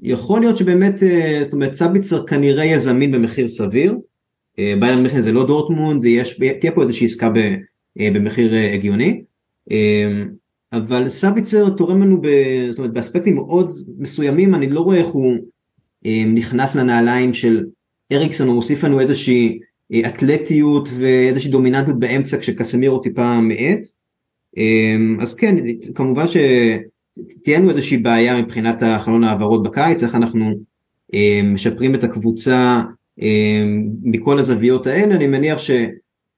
[0.03, 0.95] יכול להיות שבאמת,
[1.43, 3.95] זאת אומרת, סביצר כנראה יהיה זמין במחיר סביר,
[4.59, 7.37] אה, ביירן מיכן זה לא דורטמונד, יש, תהיה פה איזושהי עסקה ב,
[8.01, 9.23] אה, במחיר אה, הגיוני,
[10.73, 12.29] אבל סביצר תורם לנו ב,
[12.71, 15.37] זאת אומרת, באספקטים מאוד מסוימים, אני לא רואה איך הוא
[16.27, 17.65] נכנס לנעליים של
[18.13, 19.59] אריקסון, הוא מוסיף לנו איזושהי
[20.07, 23.81] אתלטיות ואיזושהי דומיננטיות באמצע כשקסמירו טיפה מאט,
[25.21, 25.57] אז כן,
[25.95, 26.25] כמובן
[27.29, 30.53] שתהיה לנו איזושהי בעיה מבחינת החלון העברות בקיץ, איך אנחנו
[31.45, 32.83] משפרים את הקבוצה
[33.21, 35.59] אמ, מכל הזוויות האלה, אני מניח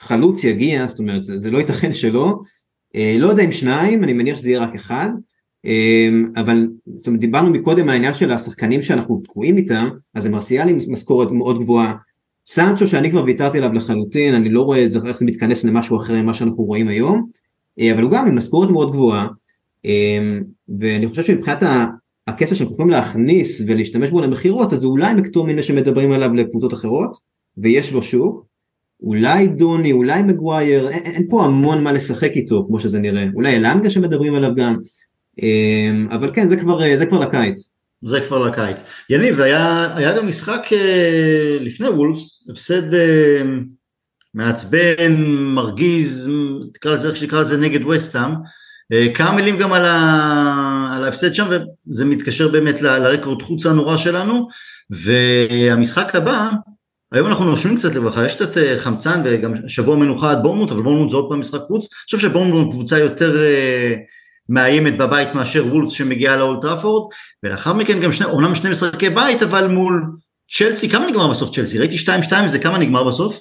[0.01, 2.38] שחלוץ יגיע, זאת אומרת זה, זה לא ייתכן שלא,
[2.97, 5.09] אה, לא יודע אם שניים, אני מניח שזה יהיה רק אחד,
[6.37, 10.73] אבל זאת אומרת דיברנו מקודם על העניין של השחקנים שאנחנו תקועים איתם, אז הם מרסיאלי
[10.88, 11.95] משכורת מאוד גבוהה,
[12.47, 16.35] סנצ'ו שאני כבר ויתרתי עליו לחלוטין, אני לא רואה איך זה מתכנס למשהו אחר ממה
[16.35, 17.27] שאנחנו רואים היום,
[17.81, 19.27] אה, אבל הוא גם עם משכורת מאוד גבוהה,
[20.79, 21.62] ואני חושב שמבחינת
[22.27, 27.17] הכסף שאנחנו יכולים להכניס ולהשתמש בו למכירות אז אולי מקטומינה שמדברים עליו לקבוצות אחרות
[27.59, 28.47] ויש לו שוק
[29.03, 33.57] אולי דוני אולי מגווייר אין, אין פה המון מה לשחק איתו כמו שזה נראה אולי
[33.57, 34.77] אלנגה שמדברים עליו גם
[35.43, 37.75] אמ, אבל כן זה כבר זה כבר לקיץ.
[38.05, 38.77] זה כבר לקיץ.
[39.11, 43.43] יניב היה, היה גם משחק אה, לפני וולפס הפסד אה,
[44.35, 45.14] מעצבן
[45.55, 46.31] מרגיז
[46.75, 48.31] תקרא לזה איך שנקרא לזה נגד וסטאם
[49.14, 50.92] כמה מילים גם על, ה...
[50.96, 52.98] על ההפסד שם וזה מתקשר באמת ל...
[52.98, 54.48] לרקורד חוץ הנורא שלנו
[54.90, 56.51] והמשחק הבא
[57.12, 60.83] היום אנחנו נושמים קצת לברכה, יש קצת אה, חמצן וגם שבוע מנוחה עד בורמוט, אבל
[60.83, 63.98] בורמוט זה עוד פעם משחק חוץ, אני חושב שבורמוט קבוצה יותר uh,
[64.48, 69.66] מאיימת בבית מאשר וולס שמגיעה לאולטראפורד, ולאחר מכן גם שני, אומנם שני משחקי בית, אבל
[69.66, 70.07] מול
[70.57, 71.79] צ'לסי, כמה נגמר בסוף צ'לסי?
[71.79, 73.40] ראיתי 2-2, זה כמה נגמר בסוף?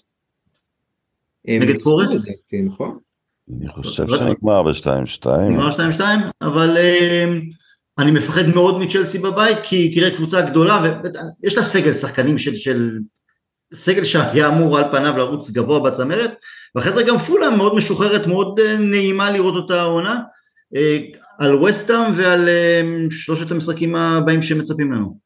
[1.48, 2.10] נגד פורט?
[2.66, 2.98] נכון.
[3.56, 5.30] אני חושב שנגמר ב-2-2.
[5.30, 6.02] נגמר 2-2,
[6.42, 7.42] אבל אמ,
[7.98, 11.00] אני מפחד מאוד מצ'לסי בבית, כי תראה קבוצה גדולה,
[11.44, 13.00] ויש לה סגל שחקנים של, של
[13.74, 16.36] סגל שהיה אמור על פניו לרוץ גבוה בצמרת,
[16.76, 20.22] ואחרי זה גם פולה מאוד משוחררת, מאוד אה, נעימה לראות אותה העונה,
[20.76, 21.00] אה,
[21.40, 25.18] על וסטאם ועל אמ, שלושת המשחקים הבאים שמצפים לנו.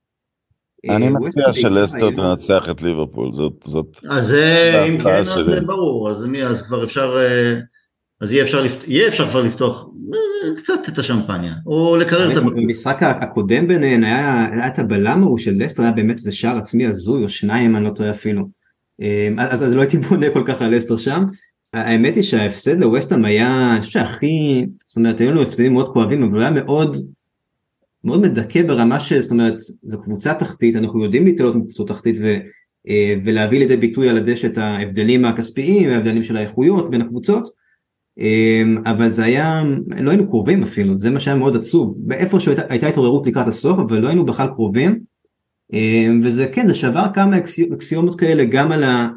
[0.90, 3.32] אני אה, מציע שלסטר תנצח את ליברפול,
[3.64, 4.00] זאת...
[4.10, 4.32] אז
[4.88, 7.18] אם כן, אז זה ברור, אז כבר אפשר...
[8.22, 8.88] אז יהיה אפשר, לפת...
[8.88, 12.54] יהיה אפשר כבר לפתוח אה, קצת את השמפניה, או לקרר את הבקבוק.
[12.54, 16.88] במשחק הקודם ביניהן היה, היה את הבלם ההוא של לסטר, היה באמת איזה שער עצמי
[16.88, 18.48] הזוי, או שניים אני לא טועה אפילו.
[19.38, 21.26] אז, אז לא הייתי בונה כל כך על לסטר שם.
[21.74, 26.24] האמת היא שההפסד לווסטהאם היה, אני חושב שהכי, זאת אומרת, היו לנו הפסדים מאוד כואבים,
[26.24, 26.98] אבל הוא היה מאוד,
[28.04, 29.14] מאוד מדכא ברמה ש...
[29.14, 32.38] זאת אומרת, זו קבוצה תחתית, אנחנו יודעים להתעלות מקבוצות תחתית ו,
[32.90, 37.61] אה, ולהביא לידי ביטוי על הדשא את ההבדלים הכספיים, ההבדלים של האיכויות בין הקבוצות,
[38.86, 39.64] אבל זה היה,
[40.02, 44.00] לא היינו קרובים אפילו, זה מה שהיה מאוד עצוב, באיפה שהייתה התעוררות לקראת הסוף, אבל
[44.00, 45.00] לא היינו בכלל קרובים,
[45.74, 47.38] אה, וזה כן, זה שבר כמה
[47.74, 49.08] אקסיומות כאלה גם על ה...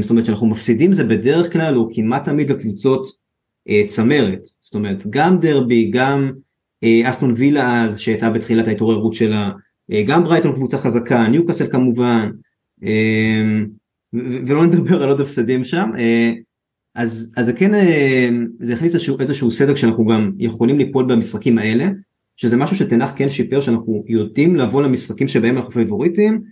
[0.00, 3.06] זאת אומרת שאנחנו מפסידים זה בדרך כלל או כמעט תמיד לקבוצות
[3.86, 6.32] צמרת, זאת אומרת גם דרבי, גם
[7.04, 9.50] אסטון וילה אז שהייתה בתחילת ההתעוררות שלה,
[10.06, 12.30] גם ברייטון קבוצה חזקה, ניוקאסל כמובן,
[12.82, 13.66] אמ,
[14.46, 16.32] ולא נדבר על עוד הפסדים שם, אה,
[16.94, 18.28] אז, אז זה כן, אה,
[18.60, 21.88] זה הכניס איזשהו, איזשהו סדר שאנחנו גם יכולים ליפול במשחקים האלה,
[22.36, 26.42] שזה משהו שטן האח כן שיפר, שאנחנו יודעים לבוא למשחקים שבהם אנחנו פייבוריטים,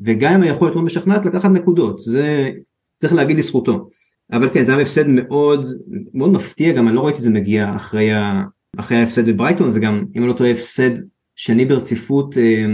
[0.00, 2.50] וגם אם היכולת לא משכנעת לקחת נקודות, זה
[2.96, 3.88] צריך להגיד לזכותו.
[4.32, 5.66] אבל כן, זה היה הפסד מאוד,
[6.14, 8.42] מאוד מפתיע, גם אני לא ראיתי את זה מגיע אחרי, ה,
[8.76, 10.90] אחרי ההפסד בברייטון, זה גם, אם אני לא טועה, הפסד
[11.36, 12.66] שני ברציפות אה,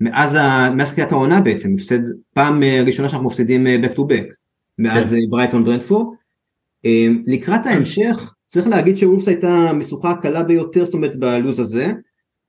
[0.00, 0.70] מאז, ה...
[0.76, 2.00] מאז קריאת העונה בעצם, הפסד
[2.34, 4.34] פעם אה, ראשונה שאנחנו מפסידים back to back,
[4.78, 5.30] מאז כן.
[5.30, 6.14] ברייטון ברנדפור.
[7.26, 11.92] לקראת ההמשך, צריך להגיד שאולפס הייתה משוכה קלה ביותר, זאת אומרת בלוז הזה,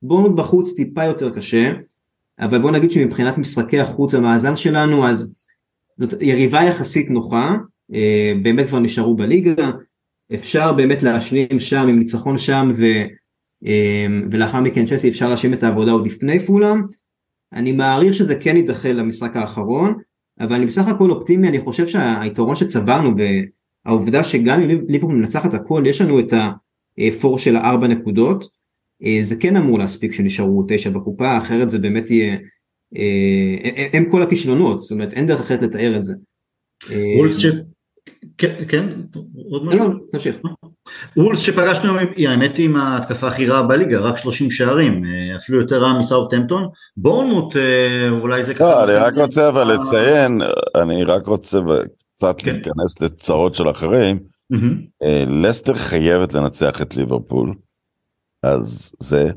[0.01, 1.71] בורנות בחוץ טיפה יותר קשה,
[2.39, 5.33] אבל בוא נגיד שמבחינת משחקי החוץ המאזן שלנו, אז
[5.97, 7.55] זאת יריבה יחסית נוחה,
[8.43, 9.71] באמת כבר נשארו בליגה,
[10.33, 12.83] אפשר באמת להשלים שם עם ניצחון שם ו...
[14.31, 16.81] ולאחר מכן צ'סי אפשר להשלים את העבודה עוד לפני פולאם,
[17.53, 19.93] אני מעריך שזה כן יידחה למשחק האחרון,
[20.39, 23.15] אבל אני בסך הכל אופטימי, אני חושב שהיתרון שצברנו
[23.85, 26.33] והעובדה שגם אם ליברפול מנצחת הכל, יש לנו את
[26.97, 28.49] הפור של הארבע נקודות,
[29.03, 32.37] אה, זה כן אמור להספיק שנשארו תשע בקופה, אחרת זה באמת יהיה,
[32.95, 36.13] אה, הם כל הכישלונות, זאת אומרת אין דרך אחרת לתאר את זה.
[38.37, 38.85] כן, כן,
[39.51, 39.79] עוד משהו?
[39.79, 40.41] לא, לא, תמשיך.
[41.17, 45.59] וולס שפגשנו היא האמת היא עם ההתקפה הכי רעה בליגה, רק 30 שערים, אה, אפילו
[45.59, 46.67] יותר רע מסאוטהמפטון.
[46.97, 48.63] בורנמוט אה, אולי זה ככה...
[48.63, 50.41] לא, אני רק רוצה אבל לציין,
[50.75, 51.59] אני רק רוצה
[52.13, 52.53] קצת כן.
[52.53, 54.19] להיכנס לצרות של אחרים.
[55.03, 57.53] אה, לסטר חייבת לנצח את ליברפול,
[58.43, 59.31] אז זה,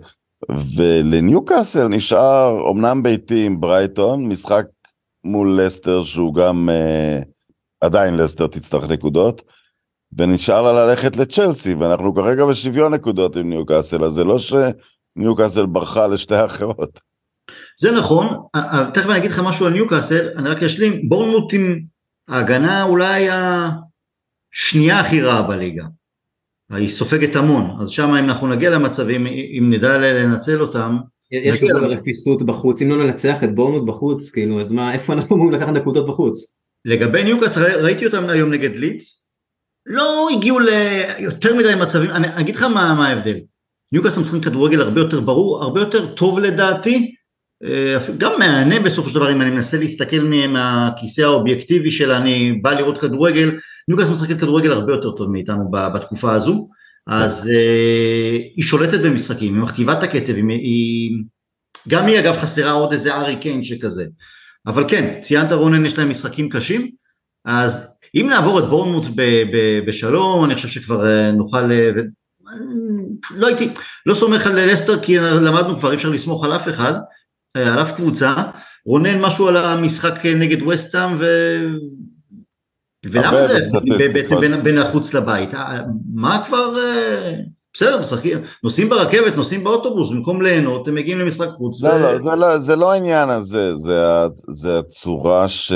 [0.77, 4.65] ולניוקאסל נשאר אמנם ביתי עם ברייטון, משחק
[5.25, 6.69] מול לסטר שהוא גם...
[7.85, 9.43] עדיין לסטר תצטרך נקודות,
[10.19, 16.07] ונשאר לה ללכת לצ'לסי, ואנחנו כרגע בשוויון נקודות עם ניוקאסל, אז זה לא שניוקאסל ברחה
[16.07, 17.01] לשתי האחרות.
[17.81, 18.27] זה נכון,
[18.95, 21.81] תכף אני אגיד לך משהו על ניוקאסל, אני רק אשלים, בורנמוט עם
[22.29, 25.85] ההגנה אולי השנייה הכי רעה בליגה.
[26.71, 30.97] היא סופגת המון, אז שם אם אנחנו נגיע למצבים, אם נדע לנצל אותם,
[31.31, 35.37] יש לנו רפיסות בחוץ, אם לא ננצח את בורנמוט בחוץ, כאילו, אז מה, איפה אנחנו
[35.37, 36.57] אמורים לקחת נקודות בחוץ?
[36.85, 39.24] לגבי ניוקאס ראיתי אותם היום נגד ליץ,
[39.87, 43.37] לא הגיעו ליותר מדי מצבים, אני אגיד לך מה, מה ההבדל,
[43.93, 47.15] ניוקאס משחקים כדורגל הרבה יותר ברור, הרבה יותר טוב לדעתי,
[47.65, 52.73] אה, גם מהנה בסופו של דבר אם אני מנסה להסתכל מהכיסא האובייקטיבי שלה, אני בא
[52.73, 56.69] לראות כדורגל, ניוקאס משחקת כדורגל הרבה יותר טוב מאיתנו בתקופה הזו,
[57.07, 61.23] אז אה, היא שולטת במשחקים, היא מכתיבה את הקצב, היא, היא,
[61.89, 64.05] גם היא אגב חסרה עוד איזה ארי קיין שכזה,
[64.67, 66.91] אבל כן, ציינת רונן יש להם משחקים קשים,
[67.45, 69.05] אז אם נעבור את בורנמוט
[69.87, 71.91] בשלום, אני חושב שכבר אה, נוכל, אה,
[73.31, 73.69] לא הייתי,
[74.07, 76.93] לא סומך על לסטר כי למדנו כבר אי אפשר לסמוך על אף אחד,
[77.57, 78.35] אה, על אף קבוצה,
[78.87, 81.27] רונן משהו על המשחק נגד וסטאם ו...
[83.13, 83.79] ולמה זה?
[84.41, 85.51] בין, בין החוץ לבית,
[86.15, 86.79] מה כבר
[87.75, 91.83] בסדר, משחקים, נוסעים ברכבת, נוסעים באוטובוס, במקום ליהנות, הם מגיעים למשחק חוץ.
[91.83, 91.99] לא, ו...
[91.99, 94.03] לא, זה לא, זה לא העניין הזה, זה,
[94.49, 95.73] זה הצורה ש,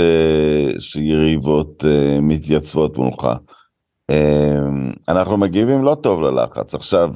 [0.79, 3.27] שיריבות uh, מתייצבות מולך.
[4.13, 4.15] Uh,
[5.09, 6.75] אנחנו מגיבים לא טוב ללחץ.
[6.75, 7.13] עכשיו,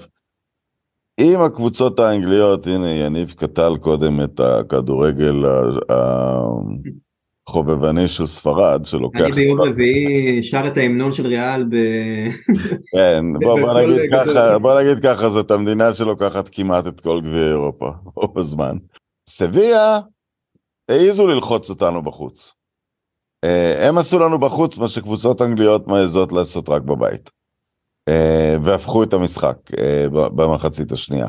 [1.21, 5.45] אם הקבוצות האנגליות, הנה יניב קטל קודם את הכדורגל
[7.53, 9.21] חובבני של ספרד שלוקח...
[9.21, 11.77] אני ביום רביעי שר את ההמנון של ריאל ב...
[12.93, 17.49] כן, בוא, בוא, נגיד ככה, בוא נגיד ככה, זאת המדינה שלוקחת כמעט את כל גביע
[17.49, 18.77] אירופה, רוב הזמן.
[19.29, 20.01] סביה
[20.88, 22.53] העזו ללחוץ אותנו בחוץ.
[23.45, 27.31] אה, הם עשו לנו בחוץ מה שקבוצות אנגליות מעזות לעשות רק בבית.
[28.09, 31.29] אה, והפכו את המשחק אה, במחצית השנייה.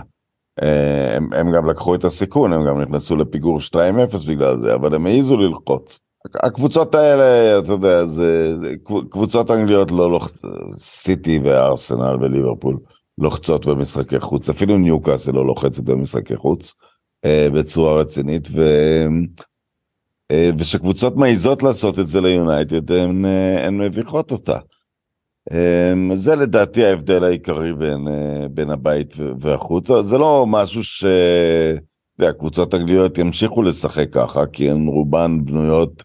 [1.16, 5.06] הם, הם גם לקחו את הסיכון, הם גם נכנסו לפיגור 2-0 בגלל זה, אבל הם
[5.06, 6.00] העזו ללחוץ.
[6.44, 8.56] הקבוצות האלה, אתה יודע, זה
[9.10, 12.78] קבוצות אנגליות לא לוחצות, סיטי וארסנל וליברפול
[13.18, 16.74] לוחצות במשחקי חוץ, אפילו ניוקאסל לא לוחצת במשחקי חוץ
[17.26, 18.48] אה, בצורה רצינית,
[20.32, 24.58] אה, ושקבוצות מעיזות לעשות את זה ליונייטד, הן, אה, הן מביכות אותה.
[26.14, 28.08] זה לדעתי ההבדל העיקרי בין,
[28.52, 29.88] בין הבית והחוץ.
[30.04, 31.06] זה לא משהו ש...
[32.16, 32.32] אתה יודע,
[33.18, 36.04] ימשיכו לשחק ככה, כי הן רובן בנויות,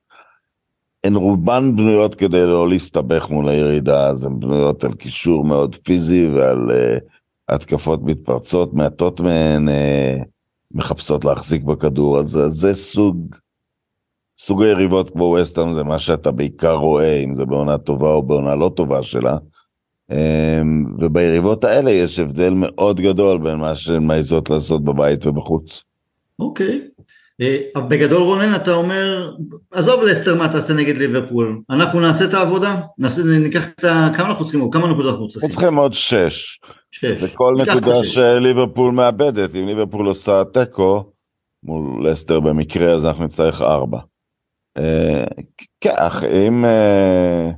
[1.04, 6.28] הן רובן בנויות כדי לא להסתבך מול הירידה, אז הן בנויות על קישור מאוד פיזי
[6.28, 7.00] ועל uh,
[7.48, 9.72] התקפות מתפרצות, מעטות מהן uh,
[10.74, 13.34] מחפשות להחזיק בכדור, אז זה סוג,
[14.36, 18.54] סוג היריבות כמו וסטהאם זה מה שאתה בעיקר רואה, אם זה בעונה טובה או בעונה
[18.54, 19.36] לא טובה שלה.
[20.12, 20.14] Um,
[20.98, 25.82] וביריבות האלה יש הבדל מאוד גדול בין מה שהן מעיזות לעשות בבית ובחוץ.
[26.38, 26.80] אוקיי.
[27.40, 29.32] אה, בגדול רונן אתה אומר,
[29.70, 34.10] עזוב לסטר מה תעשה נגד ליברפול, אנחנו נעשה את העבודה, נעשה, ניקח את ה...
[34.16, 35.46] כמה אנחנו צריכים, כמה נקודות אנחנו צריכים?
[35.46, 36.60] אנחנו צריכים עוד שש.
[36.90, 37.22] שש.
[37.22, 41.12] וכל נקודה שליברפול מאבדת, אם ליברפול עושה תיקו
[41.62, 43.98] מול לסטר במקרה, אז אנחנו נצטרך ארבע.
[44.78, 45.24] אה,
[45.84, 47.50] כך, אם, אה,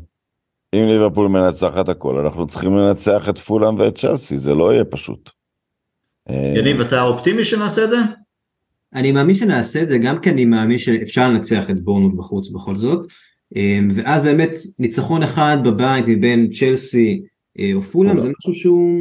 [0.75, 5.31] אם ליברפול מנצחת הכל, אנחנו צריכים לנצח את פולאם ואת צ'לסי, זה לא יהיה פשוט.
[6.57, 7.97] יניב, אתה אופטימי שנעשה את זה?
[8.94, 12.74] אני מאמין שנעשה את זה גם כי אני מאמין שאפשר לנצח את בורנות בחוץ בכל
[12.74, 13.07] זאת
[13.57, 17.22] אמ, ואז באמת ניצחון אחד בבית מבין צ'לסי
[17.59, 19.00] אה, או פולאם זה משהו שהוא...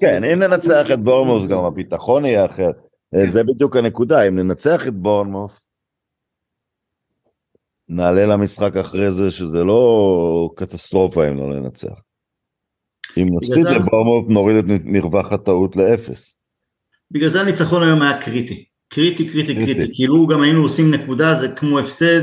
[0.00, 2.70] כן אם ננצח את בורנמוס גם הביטחון יהיה אחר
[3.14, 5.60] אה, זה בדיוק הנקודה אם ננצח את בורנמוס
[7.88, 12.00] נעלה למשחק אחרי זה שזה לא קטסטרופה אם לא ננצח.
[13.18, 16.34] אם נפסיד לבורנמוס נוריד את מרווח הטעות לאפס.
[17.10, 18.69] בגלל זה הניצחון היום היה קריטי.
[18.92, 19.90] קריטי, קריטי, קריטי.
[19.94, 22.20] כאילו גם היינו עושים נקודה, זה כמו הפסד,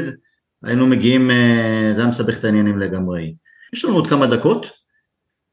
[0.64, 3.34] היינו מגיעים, אה, זה היה מסבך את העניינים לגמרי.
[3.74, 4.66] יש לנו עוד כמה דקות.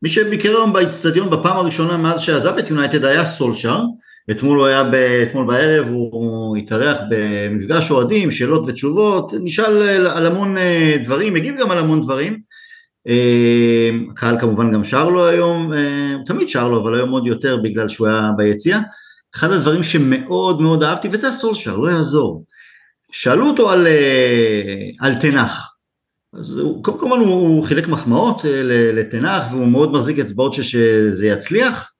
[0.02, 3.80] מי שביקר היום באיצטדיון בפעם הראשונה מאז שעזב את יונייטד היה סולשר.
[4.30, 10.58] אתמול הוא היה, ב, אתמול בערב הוא התארח במפגש אוהדים, שאלות ותשובות, נשאל על המון
[10.58, 12.40] אה, דברים, הגיב גם על המון דברים.
[13.08, 15.72] אה, הקהל כמובן גם שר לו היום,
[16.14, 18.80] הוא תמיד שר לו, אבל היום עוד יותר בגלל שהוא היה ביציאה.
[19.36, 22.44] אחד הדברים שמאוד מאוד אהבתי, וזה הסולשר, לא יעזור.
[23.12, 25.74] שאלו אותו על, אה, על טן האח.
[26.38, 31.26] אז הוא, כמובן הוא, הוא חילק מחמאות אה, לטן האח והוא מאוד מחזיק אצבעות שזה
[31.26, 31.90] יצליח.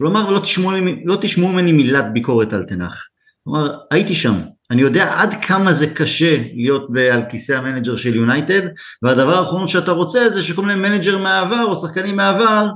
[0.00, 0.70] הוא אמר לא תשמעו,
[1.04, 3.08] לא תשמעו ממני מילת ביקורת על טן האח.
[3.48, 4.34] אמר הייתי שם,
[4.70, 8.62] אני יודע עד כמה זה קשה להיות על כיסא המנג'ר של יונייטד
[9.02, 12.66] והדבר האחרון שאתה רוצה זה שכל מיני מנג'ר מהעבר או שחקנים מהעבר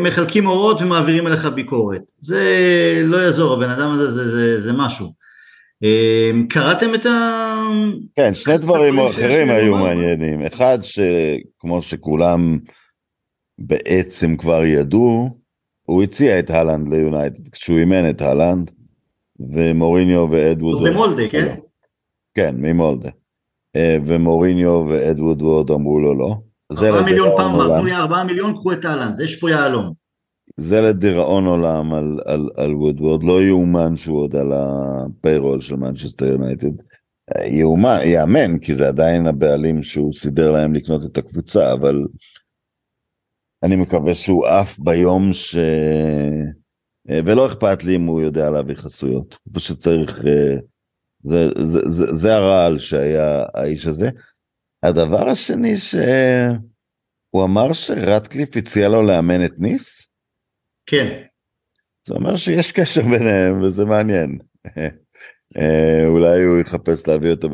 [0.00, 2.00] מחלקים הוראות ומעבירים אליך ביקורת.
[2.18, 2.42] זה
[3.04, 5.12] לא יעזור, הבן אדם הזה זה, זה, זה משהו.
[5.84, 7.54] אה, קראתם את ה...
[8.14, 10.46] כן, שני דברים אחרים היו מעניינים.
[10.46, 12.58] אחד, שכמו שכולם
[13.58, 15.28] בעצם כבר ידעו,
[15.82, 18.70] הוא הציע את הלנד ליונייטד כשהוא אימן את הלנד,
[19.40, 20.88] ומוריניו ואדווד...
[20.88, 21.54] במולדה, כן?
[22.34, 23.10] כן, ממולדה.
[23.76, 26.36] אה, ומוריניו ואדווד ווד אמרו לו לא.
[26.78, 29.92] ארבעה מיליון פעם, אמרו לי ארבעה מיליון, קחו את אהלנד, יש פה יהלום.
[30.56, 35.76] זה לדיראון עולם על, על, על וודוורד, לא יאומן שהוא עוד על ה payroll של
[35.76, 36.82] מנצ'סטר יונייטד.
[37.46, 42.06] יאומן, יאמן, כי זה עדיין הבעלים שהוא סידר להם לקנות את הקבוצה, אבל
[43.62, 45.56] אני מקווה שהוא עף ביום ש...
[47.08, 50.22] ולא אכפת לי אם הוא יודע להביא חסויות, הוא פשוט צריך...
[51.24, 54.10] זה, זה, זה, זה הרעל שהיה האיש הזה.
[54.82, 60.08] הדבר השני שהוא אמר שרטקליף הציע לו לאמן את ניס?
[60.86, 61.22] כן.
[62.06, 64.38] זה אומר שיש קשר ביניהם וזה מעניין.
[65.58, 67.48] אה, אולי הוא יחפש להביא אותו,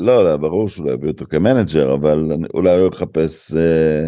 [0.00, 3.52] לא, לא, ברור שהוא לא יביא אותו כמנג'ר, אבל אולי הוא יחפש...
[3.52, 4.06] אה,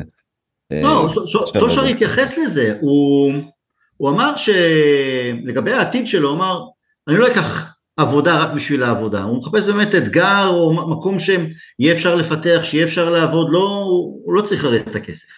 [0.73, 1.09] אה, לא,
[1.53, 6.65] סושר התייחס לזה, הוא אמר שלגבי העתיד שלו, הוא אמר,
[7.09, 12.15] אני לא אקח עבודה רק בשביל העבודה, הוא מחפש באמת אתגר או מקום שיהיה אפשר
[12.15, 13.83] לפתח, שיהיה אפשר לעבוד, לא,
[14.25, 15.29] הוא לא צריך לרדת את הכסף.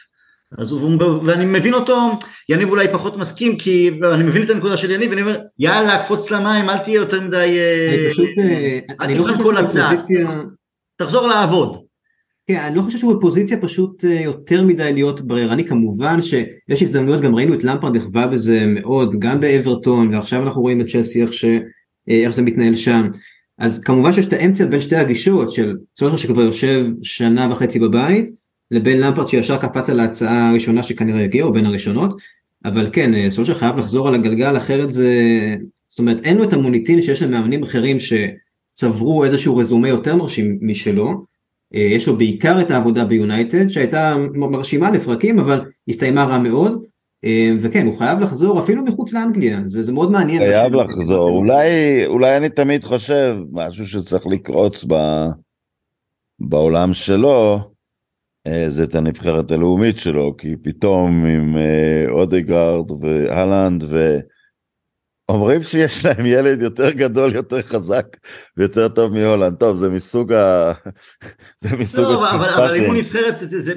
[0.59, 2.11] אז הוא, ואני מבין אותו,
[2.49, 6.31] יניב אולי פחות מסכים, כי אני מבין את הנקודה של יניב, ואני אומר, יאללה, קפוץ
[6.31, 7.59] למים, אל תהיה יותר מדי...
[7.89, 9.91] אני פשוט, אה, אני לא חושב שבפוזיציה...
[10.97, 11.79] תחזור לעבוד.
[12.47, 17.21] כן, אני לא חושב שהוא בפוזיציה פשוט אה, יותר מדי להיות בררני, כמובן שיש הזדמנויות,
[17.21, 21.33] גם ראינו את למפרד נכווה בזה מאוד, גם באברטון, ועכשיו אנחנו רואים את צ'לסי איך
[21.33, 21.45] ש...
[22.11, 23.09] אה, איך זה מתנהל שם.
[23.59, 28.31] אז כמובן שיש את האמצע בין שתי הגישות של סולשר שכבר יושב שנה וחצי בבית
[28.71, 32.17] לבין למפרט שישר קפץ על ההצעה הראשונה שכנראה הגיעה או בין הראשונות.
[32.65, 35.15] אבל כן אה, סולשר חייב לחזור על הגלגל אחרת זה
[35.89, 41.25] זאת אומרת אין לו את המוניטין שיש למאמנים אחרים שצברו איזשהו רזומה יותר מרשים משלו.
[41.75, 46.83] אה, יש לו בעיקר את העבודה ביונייטד שהייתה מרשימה לפרקים אבל הסתיימה רע מאוד
[47.61, 50.39] וכן הוא חייב לחזור אפילו מחוץ לאנגליה זה, זה מאוד מעניין.
[50.39, 51.31] חייב לחזור.
[51.31, 51.67] אולי
[52.07, 54.95] אולי אני תמיד חושב משהו שצריך לקרוץ ב,
[56.41, 57.59] בעולם שלו,
[58.47, 64.19] אה, זה את הנבחרת הלאומית שלו, כי פתאום עם אה, אודגרד והלנד ו...
[65.29, 68.07] אומרים שיש להם ילד יותר גדול, יותר חזק
[68.57, 69.57] ויותר טוב מהולנד.
[69.57, 70.73] טוב, זה מסוג ה...
[71.63, 73.75] זה מסוג לא, אבל, אבל אם הוא נבחרת, זה, זה...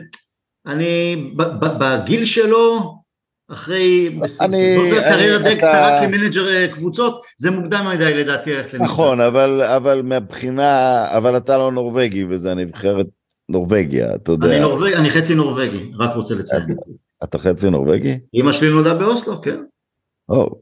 [0.66, 1.16] אני,
[1.80, 3.01] בגיל שלו,
[3.54, 8.90] אחרי אני, קריירה די קצרה כמנג'ר אה, קבוצות, זה מוקדם מדי לדעתי ללכת לנבחרת.
[8.90, 13.08] נכון, אבל, אבל מהבחינה, אבל אתה לא נורבגי וזה הנבחרת
[13.50, 14.48] נורבגיה, אתה יודע.
[14.48, 16.76] אני נורווגי, אני חצי נורבגי, רק רוצה לציין.
[17.24, 18.20] אתה חצי נורבגי?
[18.34, 19.58] אמא שלי נולדה באוסלו, כן.
[20.30, 20.60] או,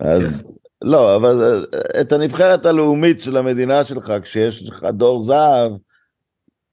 [0.00, 0.52] אז כן.
[0.88, 5.72] לא, אבל אה, את הנבחרת הלאומית של המדינה שלך, כשיש לך דור זהב,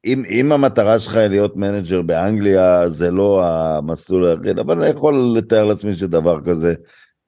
[0.08, 5.16] אם, אם המטרה שלך היא להיות מנג'ר באנגליה, זה לא המסלול היחיד, אבל אני יכול
[5.38, 6.74] לתאר לעצמי שדבר כזה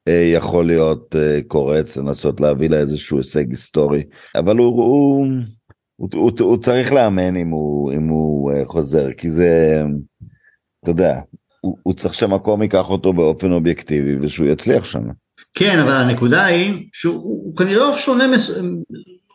[0.08, 4.04] אה, יכול להיות אה, קורץ, לנסות להביא לה איזשהו הישג היסטורי,
[4.36, 5.28] אבל הוא, הוא,
[5.96, 9.82] הוא, הוא, הוא צריך לאמן אם הוא, אם הוא אה, חוזר, כי זה,
[10.84, 11.20] אתה יודע,
[11.62, 15.04] הוא, הוא צריך שהמקום ייקח אותו באופן אובייקטיבי ושהוא יצליח שם.
[15.54, 18.26] כן, אבל הנקודה היא שהוא כנראה שונה,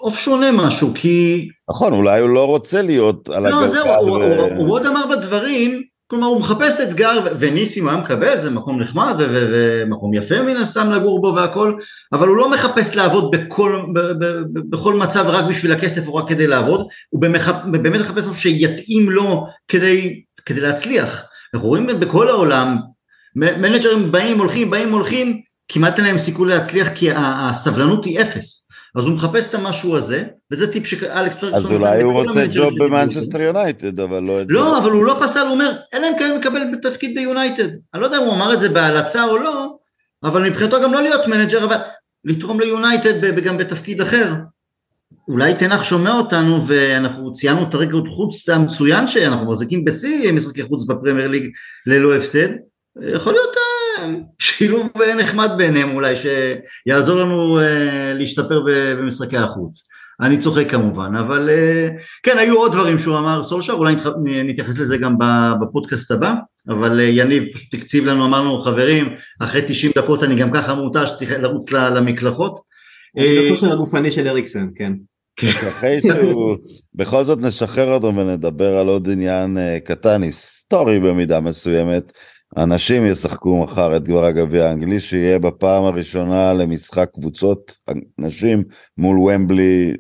[0.05, 1.49] עוף שונה משהו, כי...
[1.71, 3.63] נכון, אולי הוא לא רוצה להיות על הגלגל.
[3.63, 3.95] לא, זהו, ו...
[3.95, 8.81] הוא, הוא, הוא עוד אמר בדברים, כלומר הוא מחפש אתגר, וניסים היה מקבל, זה מקום
[8.81, 11.75] נחמד ומקום יפה מן הסתם לגור בו והכל,
[12.13, 16.15] אבל הוא לא מחפש לעבוד בכל, ב, ב, ב, בכל מצב רק בשביל הכסף או
[16.15, 21.23] רק כדי לעבוד, הוא במח, באמת מחפש משהו שיתאים לו כדי, כדי להצליח.
[21.55, 22.77] אנחנו רואים בכל העולם,
[23.37, 28.64] מנג'רים באים הולכים באים הולכים כמעט אין להם סיכוי להצליח כי הסבלנות היא אפס
[28.95, 32.75] אז הוא מחפש את המשהו הזה וזה טיפ שאלכס פרגסון אז אולי הוא רוצה ג'וב
[32.79, 36.61] במנצ'סטר יונייטד אבל לא לא אבל הוא לא פסל הוא אומר אלא אם כן מקבל
[36.83, 37.69] תפקיד ביונייטד.
[37.95, 39.77] אני לא יודע אם הוא אמר את זה בהלצה או לא
[40.25, 41.77] אבל מבחינתו גם לא להיות מנג'ר אבל
[42.25, 44.33] לתרום ליונייטד וגם בתפקיד אחר.
[45.29, 50.63] אולי טן האח שומע אותנו ואנחנו ציינו את הרקורד חוץ המצוין שאנחנו מחזיקים בשיא משחקי
[50.63, 51.51] חוץ בפרמייר ליג
[51.87, 52.49] ללא הפסד.
[53.15, 53.55] יכול להיות
[54.39, 54.89] שילוב
[55.19, 57.63] נחמד ביניהם אולי שיעזור לנו אה,
[58.15, 59.89] להשתפר במשחקי החוץ.
[60.21, 64.97] אני צוחק כמובן, אבל אה, כן היו עוד דברים שהוא אמר סולשר, אולי נתייחס לזה
[64.99, 65.17] גם
[65.61, 66.35] בפודקאסט הבא,
[66.69, 71.31] אבל יניב פשוט הקציב לנו, אמרנו חברים, אחרי 90 דקות אני גם ככה מותש, צריך
[71.31, 72.61] לרוץ למקלחות.
[73.21, 74.93] זה הכושר הגופני של אריקסן, כן.
[75.37, 75.51] כן.
[75.69, 76.57] אחרי שהוא,
[76.95, 82.13] בכל זאת נשחרר אותו ונדבר על עוד עניין קטן, היסטורי במידה מסוימת.
[82.57, 87.77] אנשים ישחקו מחר את גבר הגביע האנגלי שיהיה בפעם הראשונה למשחק קבוצות
[88.19, 88.65] נשים
[88.99, 89.93] מול ומבלי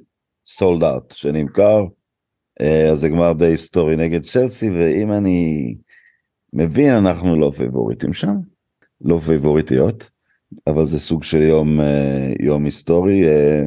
[0.46, 1.84] sold out שנמכר.
[2.60, 5.74] אה, אז זה גמר די היסטורי נגד צ'לסי ואם אני
[6.52, 8.34] מבין אנחנו לא פייבוריטים שם,
[9.00, 10.10] לא פייבוריטיות,
[10.66, 13.28] אבל זה סוג של יום, אה, יום היסטורי.
[13.28, 13.62] אה,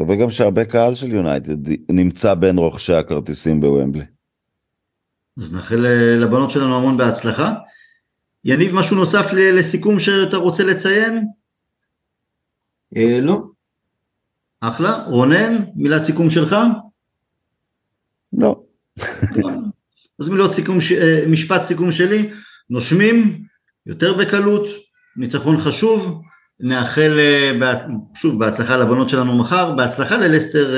[0.00, 1.56] מקווה גם שהרבה קהל של יונייטד
[1.90, 4.04] נמצא בין רוכשי הכרטיסים בוומבלי.
[5.38, 5.86] אז נאחל
[6.20, 7.54] לבנות שלנו המון בהצלחה.
[8.48, 11.26] יניב, משהו נוסף לסיכום שאתה רוצה לציין?
[12.96, 13.42] אה, לא.
[14.60, 15.04] אחלה.
[15.06, 16.56] רונן, מילת סיכום שלך?
[18.32, 18.62] לא.
[20.20, 22.30] אז מילות סיכום, אה, משפט סיכום שלי,
[22.70, 23.42] נושמים
[23.86, 24.66] יותר בקלות,
[25.16, 26.22] ניצחון חשוב,
[26.60, 27.74] נאחל אה,
[28.14, 30.74] שוב בהצלחה לבנות שלנו מחר, בהצלחה ללסטר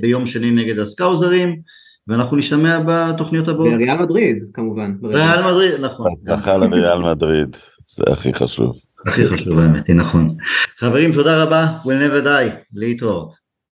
[0.00, 1.60] ביום שני נגד הסקאוזרים.
[2.08, 3.72] ואנחנו נשתמע בתוכניות הבאות.
[3.72, 4.94] בריאל מדריד כמובן.
[5.04, 6.12] ריאל מדריד, נכון.
[6.12, 8.76] הצלחה לריאל מדריד, זה הכי חשוב.
[9.06, 10.36] הכי חשוב האמת, נכון.
[10.80, 13.45] חברים, תודה רבה, we'll never die, להתראות.